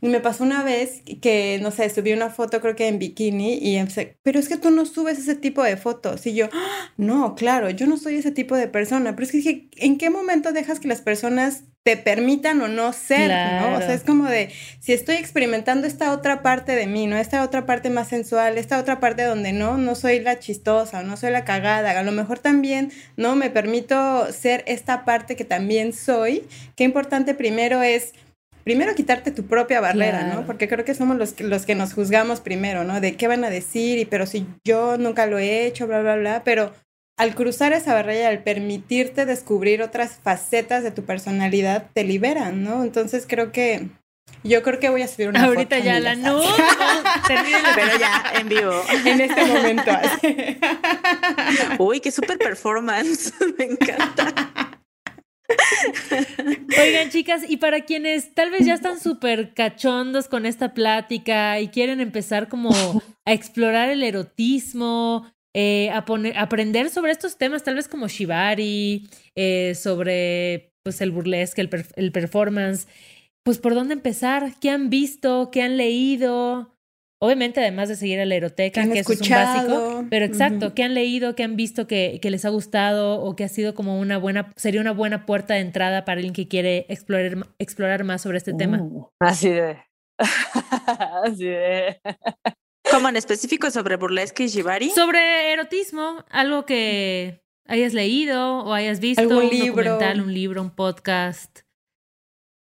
[0.00, 3.58] Y me pasó una vez que, no sé, subí una foto creo que en bikini
[3.58, 6.26] y empecé, pero es que tú no subes ese tipo de fotos.
[6.26, 6.92] Y yo, ¡Ah!
[6.96, 9.14] no, claro, yo no soy ese tipo de persona.
[9.14, 12.92] Pero es que dije, ¿en qué momento dejas que las personas te permitan o no
[12.92, 13.76] ser, ¿no?
[13.76, 17.16] O sea, es como de, si estoy experimentando esta otra parte de mí, ¿no?
[17.16, 21.02] Esta otra parte más sensual, esta otra parte donde no, no soy la chistosa o
[21.02, 23.34] no soy la cagada, a lo mejor también, ¿no?
[23.34, 26.44] Me permito ser esta parte que también soy.
[26.76, 28.12] Qué importante primero es
[28.70, 30.46] primero quitarte tu propia barrera, ¿no?
[30.46, 33.00] Porque creo que somos los que, los que nos juzgamos primero, ¿no?
[33.00, 36.14] De qué van a decir, y pero si yo nunca lo he hecho, bla, bla,
[36.14, 36.72] bla, pero
[37.18, 42.84] al cruzar esa barrera, al permitirte descubrir otras facetas de tu personalidad, te liberan, ¿no?
[42.84, 43.88] Entonces creo que
[44.44, 46.40] yo creo que voy a subir una Ahorita ya la no,
[47.26, 48.84] pero ya en vivo.
[49.04, 49.90] En este momento.
[51.78, 53.32] Uy, qué super performance.
[53.58, 54.69] Me encanta.
[56.80, 61.68] Oigan, chicas, y para quienes tal vez ya están súper cachondos con esta plática y
[61.68, 62.70] quieren empezar como
[63.24, 69.08] a explorar el erotismo, eh, a poner, aprender sobre estos temas, tal vez como Shibari,
[69.34, 72.86] eh, sobre pues, el burlesque, el, el performance,
[73.42, 76.76] pues por dónde empezar, qué han visto, qué han leído,
[77.22, 80.84] Obviamente, además de seguir a la eroteca, que eso es un básico, pero exacto, ¿qué
[80.84, 84.00] han leído, qué han visto que, que, les ha gustado o que ha sido como
[84.00, 88.22] una buena, sería una buena puerta de entrada para alguien que quiere explorar, explorar más
[88.22, 88.80] sobre este tema?
[88.80, 89.76] Uh, así de.
[91.26, 92.00] así de.
[92.90, 94.88] ¿Cómo en específico sobre burlesque y shibari?
[94.88, 99.84] Sobre erotismo, algo que hayas leído o hayas visto, un libro?
[99.84, 101.60] documental, un libro, un podcast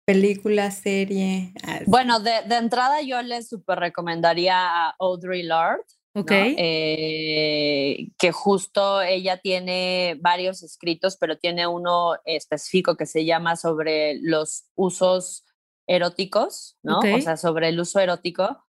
[0.09, 1.53] película, serie.
[1.63, 5.85] Ah, bueno, de, de entrada yo les super recomendaría a Audrey Lorde.
[6.15, 6.33] Ok.
[6.33, 14.19] Eh, que justo ella tiene varios escritos, pero tiene uno específico que se llama sobre
[14.23, 15.45] los usos
[15.87, 17.01] eróticos, ¿no?
[17.01, 18.65] O sea, sobre el uso erótico.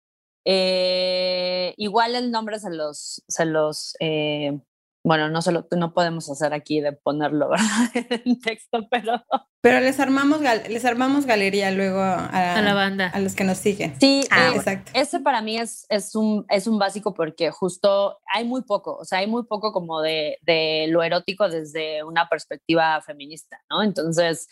[0.45, 4.59] Eh, igual el nombre se los, se los eh,
[5.03, 7.49] bueno, no, solo, no podemos hacer aquí de ponerlo
[7.93, 9.23] en texto, pero...
[9.61, 13.07] Pero les armamos, les armamos galería luego a, la banda.
[13.07, 13.99] A los que nos siguen.
[13.99, 14.91] Sí, ah, exacto.
[14.93, 19.03] Ese para mí es, es, un, es un básico porque justo hay muy poco, o
[19.03, 23.83] sea, hay muy poco como de, de lo erótico desde una perspectiva feminista, ¿no?
[23.83, 24.47] Entonces,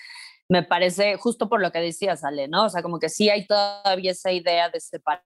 [0.49, 2.65] me parece justo por lo que decías, Ale, ¿no?
[2.65, 5.23] O sea, como que sí hay todavía esa idea de separar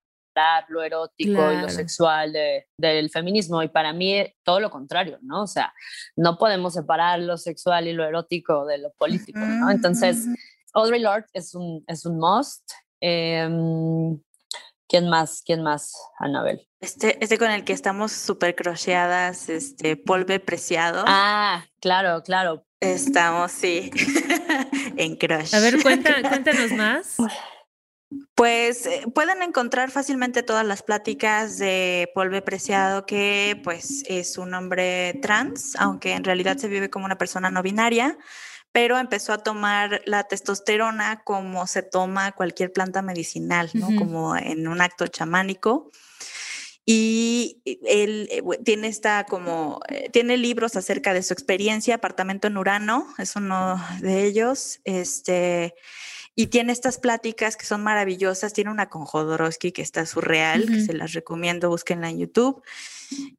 [0.70, 2.34] lo erótico y lo sexual
[2.78, 3.62] del feminismo.
[3.64, 5.44] Y para mí todo lo contrario, ¿no?
[5.44, 5.74] O sea,
[6.16, 9.70] no podemos separar lo sexual y lo erótico de lo político, ¿no?
[9.70, 10.26] Entonces,
[10.74, 12.72] Audrey Lorde es un, es un must.
[13.00, 14.20] Em,
[14.88, 15.42] ¿Quién más?
[15.46, 16.68] ¿Quién más, Anabel?
[16.82, 21.06] Este, este con el que estamos súper crocheadas, este, Polve Preciado.
[21.08, 22.66] Ah, claro, claro.
[22.82, 23.92] Estamos, sí,
[24.98, 25.56] en crush.
[25.56, 27.18] A ver, cuéntanos más.
[28.36, 34.54] Pues eh, pueden encontrar fácilmente todas las pláticas de Polve Preciado, que pues es un
[34.54, 38.18] hombre trans, aunque en realidad se vive como una persona no binaria,
[38.74, 43.88] pero empezó a tomar la testosterona como se toma cualquier planta medicinal, ¿no?
[43.98, 45.92] Como en un acto chamánico.
[46.86, 52.58] Y él eh, tiene esta como, eh, tiene libros acerca de su experiencia, Apartamento en
[52.58, 54.80] Urano, es uno de ellos.
[54.84, 55.76] Este,
[56.36, 58.54] y tiene estas pláticas que son maravillosas.
[58.54, 62.62] Tiene una con Jodorowsky que está surreal, que se las recomiendo, búsquenla en YouTube.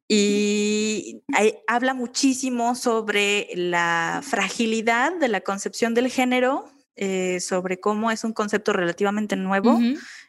[0.07, 1.23] Y
[1.67, 8.33] habla muchísimo sobre la fragilidad de la concepción del género, eh, sobre cómo es un
[8.33, 9.79] concepto relativamente nuevo,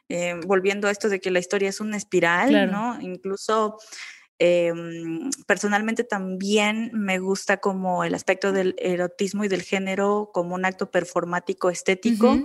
[0.09, 2.99] eh, volviendo a esto de que la historia es una espiral, ¿no?
[3.03, 3.79] Incluso
[4.39, 10.65] Em, personalmente también me gusta como el aspecto del erotismo y del género como un
[10.65, 12.43] acto performático estético.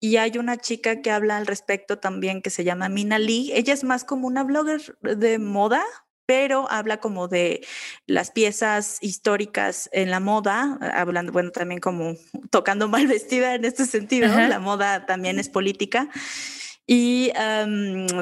[0.00, 3.50] Y hay una chica que habla al respecto también que se llama Mina Lee.
[3.52, 5.82] Ella es más como una blogger de moda,
[6.24, 7.66] pero habla como de
[8.06, 12.14] las piezas históricas en la moda, hablando, bueno, también como
[12.50, 16.08] tocando mal vestida en este sentido, la moda también es política.
[16.90, 17.30] Y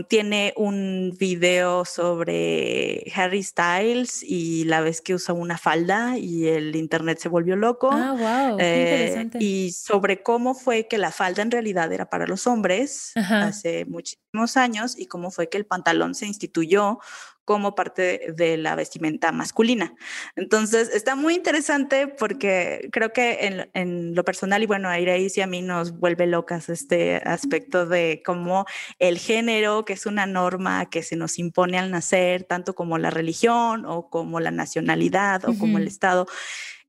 [0.08, 6.74] tiene un video sobre Harry Styles y la vez que usa una falda y el
[6.74, 7.90] internet se volvió loco.
[7.92, 8.56] Ah, wow.
[8.58, 13.84] Eh, y sobre cómo fue que la falda en realidad era para los hombres hace
[13.84, 16.98] muchísimos años y cómo fue que el pantalón se instituyó
[17.46, 19.94] como parte de la vestimenta masculina.
[20.34, 25.46] Entonces, está muy interesante porque creo que en, lo personal, y bueno, a y a
[25.46, 28.66] mí nos vuelve locas este aspecto de cómo
[28.98, 33.10] el género, que es una norma que se nos impone al nacer, tanto como la
[33.10, 36.26] religión o como la nacionalidad o como el Estado,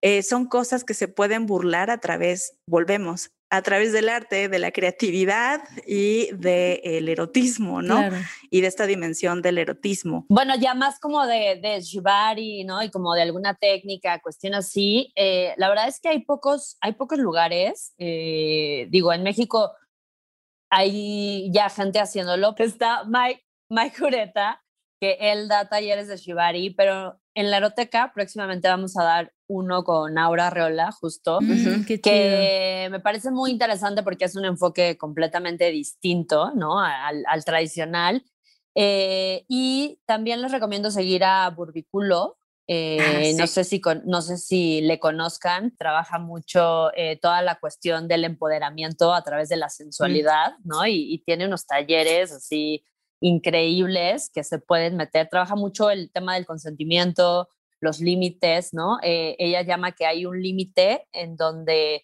[0.01, 4.59] eh, son cosas que se pueden burlar a través, volvemos, a través del arte, de
[4.59, 8.01] la creatividad y del erotismo, ¿no?
[8.49, 10.25] Y de esta dimensión del erotismo.
[10.29, 12.83] Bueno, ya más como de, de shibari, ¿no?
[12.83, 15.13] Y como de alguna técnica, cuestión así.
[15.15, 17.93] Eh, la verdad es que hay pocos, hay pocos lugares.
[17.97, 19.71] Eh, digo, en México
[20.69, 22.53] hay ya gente haciéndolo.
[22.57, 24.61] Está Mike, Mike Jureta,
[24.99, 29.83] que él da talleres de shibari, pero en la eroteca próximamente vamos a dar uno
[29.83, 35.71] con Aura Reola, justo, mm, que me parece muy interesante porque es un enfoque completamente
[35.71, 36.79] distinto, ¿no?
[36.79, 38.23] Al, tradicional.
[38.75, 42.37] Eh, y también les recomiendo seguir a Burbiculo.
[42.69, 47.59] Eh, ah, no, sé si no sé si le conozcan, trabaja mucho eh, toda la
[47.61, 50.85] cuestión del empoderamiento a través de la sensualidad, ¿no?
[50.85, 52.83] Y, y, tiene unos talleres así
[53.21, 55.29] increíbles que se pueden meter.
[55.29, 57.47] Trabaja mucho el tema del consentimiento,
[57.81, 58.97] los límites, ¿no?
[59.03, 62.03] Eh, ella llama que hay un límite en donde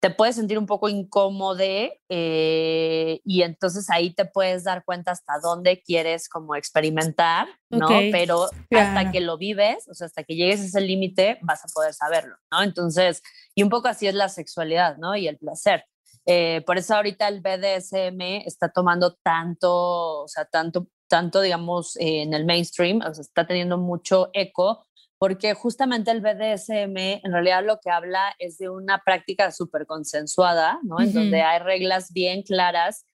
[0.00, 5.38] te puedes sentir un poco incómodo eh, y entonces ahí te puedes dar cuenta hasta
[5.42, 7.86] dónde quieres como experimentar, ¿no?
[8.10, 11.68] Pero hasta que lo vives, o sea, hasta que llegues a ese límite, vas a
[11.74, 12.62] poder saberlo, ¿no?
[12.62, 13.22] Entonces,
[13.54, 15.16] y un poco así es la sexualidad, ¿no?
[15.16, 15.84] Y el placer.
[16.24, 22.32] Eh, por eso ahorita el BDSM está tomando tanto, o sea, tanto, tanto, digamos, en
[22.32, 24.86] el mainstream, o sea, está teniendo mucho eco
[25.20, 30.80] porque justamente el BDSM en realidad lo que habla es de una práctica súper consensuada,
[30.82, 30.98] ¿no?
[30.98, 33.04] En donde hay reglas bien claras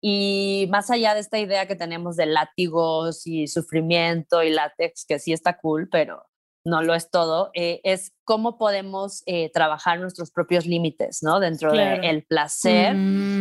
[0.00, 5.18] y más allá de esta idea que tenemos de látigos y sufrimiento y látex, que
[5.18, 6.22] sí está cool, pero
[6.64, 11.40] no lo es todo, eh, es cómo podemos eh, trabajar nuestros propios límites, ¿no?
[11.40, 12.94] Dentro del placer,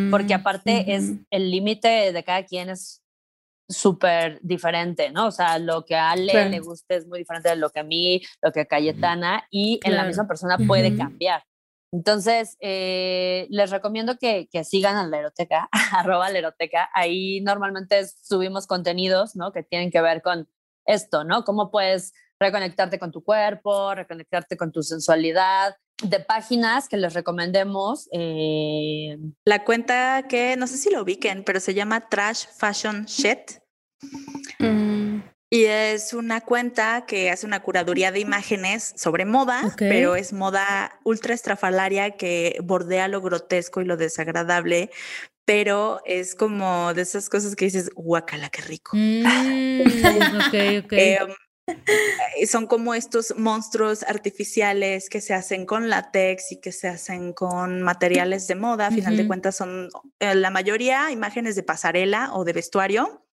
[0.09, 3.04] porque aparte es el límite de cada quien es
[3.67, 5.27] súper diferente, ¿no?
[5.27, 7.83] O sea, lo que a Ale le guste es muy diferente de lo que a
[7.83, 11.43] mí, lo que a Cayetana, y en la misma persona puede cambiar.
[11.91, 16.89] Entonces, eh, les recomiendo que, que, sigan a la eroteca, arroba la eroteca.
[16.93, 19.51] Ahí normalmente subimos contenidos, ¿no?
[19.53, 20.49] Que tienen que ver con
[20.85, 21.43] esto, ¿no?
[21.43, 28.09] Cómo puedes reconectarte con tu cuerpo, reconectarte con tu sensualidad, de páginas que les recomendemos.
[28.11, 33.59] Eh, la cuenta que no sé si lo ubiquen, pero se llama Trash Fashion Shit.
[34.59, 35.21] Mm.
[35.49, 40.99] Y es una cuenta que hace una curaduría de imágenes sobre moda, pero es moda
[41.03, 44.89] ultra estrafalaria que bordea lo grotesco y lo desagradable,
[45.45, 48.97] pero es como de esas cosas que dices, guacala, qué rico.
[48.97, 49.81] Mm,
[50.47, 50.93] ok, ok.
[50.93, 51.35] Em, eh,
[52.47, 57.81] son como estos monstruos artificiales que se hacen con látex y que se hacen con
[57.81, 58.87] materiales de moda.
[58.87, 59.89] A final de cuentas son
[60.19, 63.25] eh, la mayoría imágenes de pasarela o de vestuario.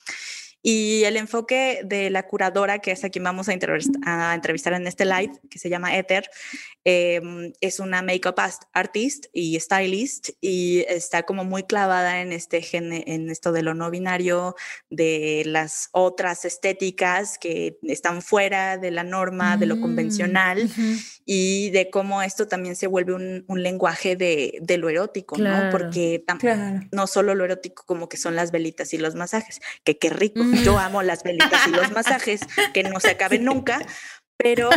[0.62, 5.04] Y el enfoque de la curadora, que es a quien vamos a, entrevistar en este
[5.04, 6.30] live, que se llama Ether,
[6.84, 8.38] em, es una makeup
[8.72, 13.90] artist y stylist y está como muy clavada en, este en esto de lo no
[13.90, 14.54] binario,
[14.88, 20.70] de las otras estéticas que están fuera de la norma, de lo mm, convencional
[21.24, 25.70] y de cómo esto también se vuelve un, lenguaje de, lo erótico, ¿no?
[25.70, 26.24] Porque
[26.90, 30.42] no solo lo erótico como que son las velitas y los masajes, que qué rico
[30.64, 32.40] yo amo las velitas y los masajes,
[32.72, 33.80] que no se acaben nunca,
[34.36, 34.70] pero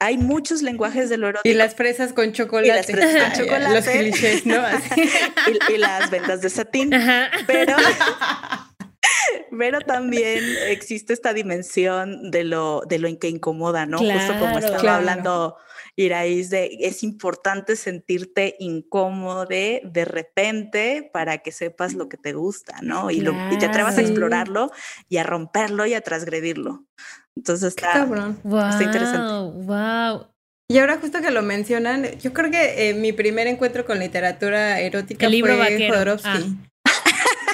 [0.00, 1.48] hay muchos lenguajes de lo erótico.
[1.48, 2.68] Y las fresas con chocolate.
[2.68, 3.74] Y las fresas con chocolate.
[3.74, 4.56] Los clichés, ¿no?
[5.68, 6.90] y, las ventas de satín.
[7.46, 7.76] Pero,
[9.56, 13.98] pero también existe esta dimensión de lo, de lo que incomoda, ¿no?
[13.98, 15.56] Justo como estaba hablando
[16.00, 22.76] Iraís, de, es importante sentirte incómodo de repente para que sepas lo que te gusta,
[22.82, 23.10] ¿no?
[23.10, 24.70] Y, lo, y te atrevas a explorarlo
[25.08, 26.84] y a romperlo y a transgredirlo.
[27.36, 29.64] Entonces está, está interesante.
[29.66, 30.26] Wow.
[30.68, 34.78] Y ahora justo que lo mencionan, yo creo que eh, mi primer encuentro con literatura
[34.78, 36.28] erótica El libro fue Jodorowsky.
[36.28, 36.70] Ah.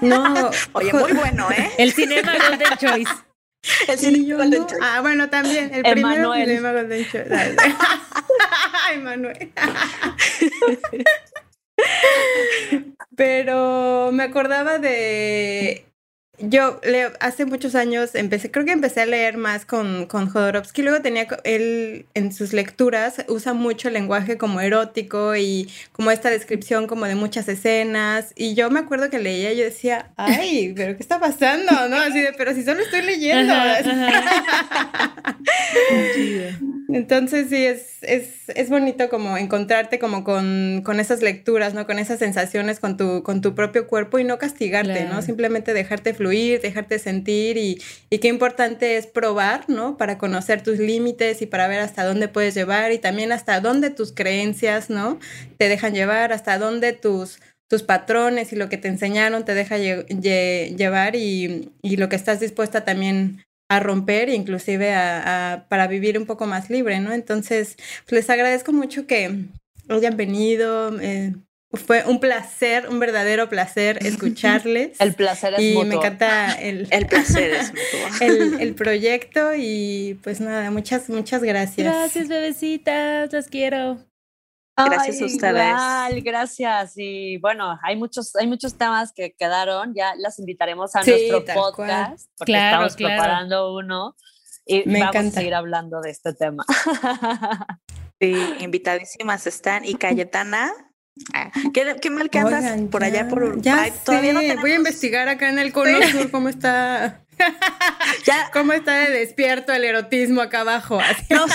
[0.02, 1.70] No, oye, muy bueno, ¿eh?
[1.78, 3.25] El cinema Golden Choice.
[3.88, 4.82] El cinema Golden Choice.
[4.82, 5.72] Ah, bueno, también.
[5.74, 7.56] El primero cinema Golden Choice.
[8.84, 9.52] Ay, Manuel.
[13.16, 15.86] Pero me acordaba de
[16.38, 20.82] yo leo, hace muchos años empecé, creo que empecé a leer más con, con Jodorowsky,
[20.82, 26.86] luego tenía, él en sus lecturas usa mucho lenguaje como erótico y como esta descripción
[26.86, 30.96] como de muchas escenas, y yo me acuerdo que leía y yo decía, ay, pero
[30.96, 31.88] ¿qué está pasando?
[31.88, 31.96] ¿No?
[31.96, 33.54] Así de, pero si solo estoy leyendo.
[36.88, 41.84] Entonces sí, es, es, es, bonito como encontrarte como con, con, esas lecturas, ¿no?
[41.84, 45.20] Con esas sensaciones con tu, con tu propio cuerpo y no castigarte, ¿no?
[45.20, 49.96] Simplemente dejarte fluir, dejarte sentir y, y, qué importante es probar, ¿no?
[49.96, 53.90] Para conocer tus límites y para ver hasta dónde puedes llevar y también hasta dónde
[53.90, 55.18] tus creencias, ¿no?
[55.58, 59.76] Te dejan llevar, hasta dónde tus tus patrones y lo que te enseñaron te deja
[59.76, 66.26] llevar y, y, lo que estás dispuesta también a romper, inclusive a, para vivir un
[66.26, 67.12] poco más libre, ¿no?
[67.12, 69.46] Entonces, pues, les agradezco mucho que
[69.88, 70.98] hayan venido.
[71.00, 71.34] Eh,
[71.72, 75.00] fue un placer, un verdadero placer escucharles.
[75.00, 75.84] El placer es y mutuo.
[75.88, 78.26] me encanta el, el placer es mutuo.
[78.26, 81.86] El, el, proyecto y pues nada, muchas, muchas gracias.
[81.86, 83.98] Gracias, bebecitas, las quiero.
[84.78, 85.66] Gracias Ay, a ustedes.
[85.70, 86.92] Igual, gracias.
[86.96, 89.94] Y bueno, hay muchos, hay muchos temas que quedaron.
[89.94, 92.16] Ya las invitaremos a Sí, nuestro podcast cual.
[92.36, 93.14] porque Claro, estamos claro.
[93.22, 94.16] preparando uno
[94.66, 95.28] y Me vamos encanta.
[95.38, 96.64] a seguir hablando de este tema.
[98.20, 99.84] Sí, invitadísimas están.
[99.84, 100.72] Y Cayetana,
[101.34, 104.46] ah, qué, qué mal que andas Oigan, por allá por Ya Ay, todavía no sé,
[104.46, 107.20] voy a tenemos- investigar acá en el cono sur cómo está.
[108.24, 110.98] Ya ¿Cómo está de despierto el erotismo acá abajo?
[111.30, 111.50] Nos,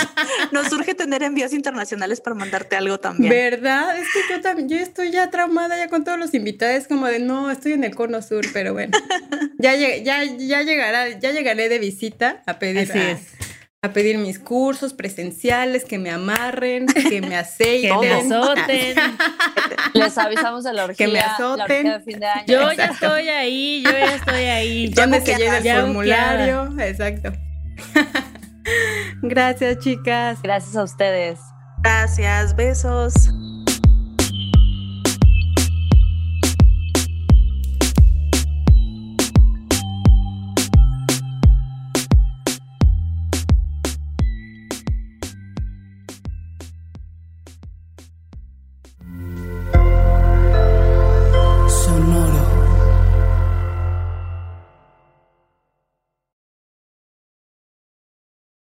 [0.51, 3.31] nos urge tener envíos internacionales para mandarte algo también.
[3.31, 3.97] ¿Verdad?
[3.97, 7.19] Es que yo también, yo estoy ya traumada ya con todos los invitados, como de
[7.19, 8.95] no, estoy en el cono sur, pero bueno.
[9.57, 13.19] Ya, ya, ya llegará, ya llegaré de visita a pedir, Así es.
[13.83, 17.99] A pedir mis cursos presenciales, que me amarren, que me Que aceiten.
[17.99, 18.95] me azoten.
[19.93, 21.87] Les avisamos de la orgía, Que me la azoten.
[21.87, 22.43] orgía de fin de año.
[22.45, 24.87] Yo ya estoy ahí, yo ya estoy ahí.
[24.93, 26.75] ¿Dónde se llena el ya formulario?
[26.79, 27.31] Exacto.
[29.23, 30.39] Gracias, chicas.
[30.43, 31.39] Gracias a ustedes.
[31.81, 33.13] Gracias, besos.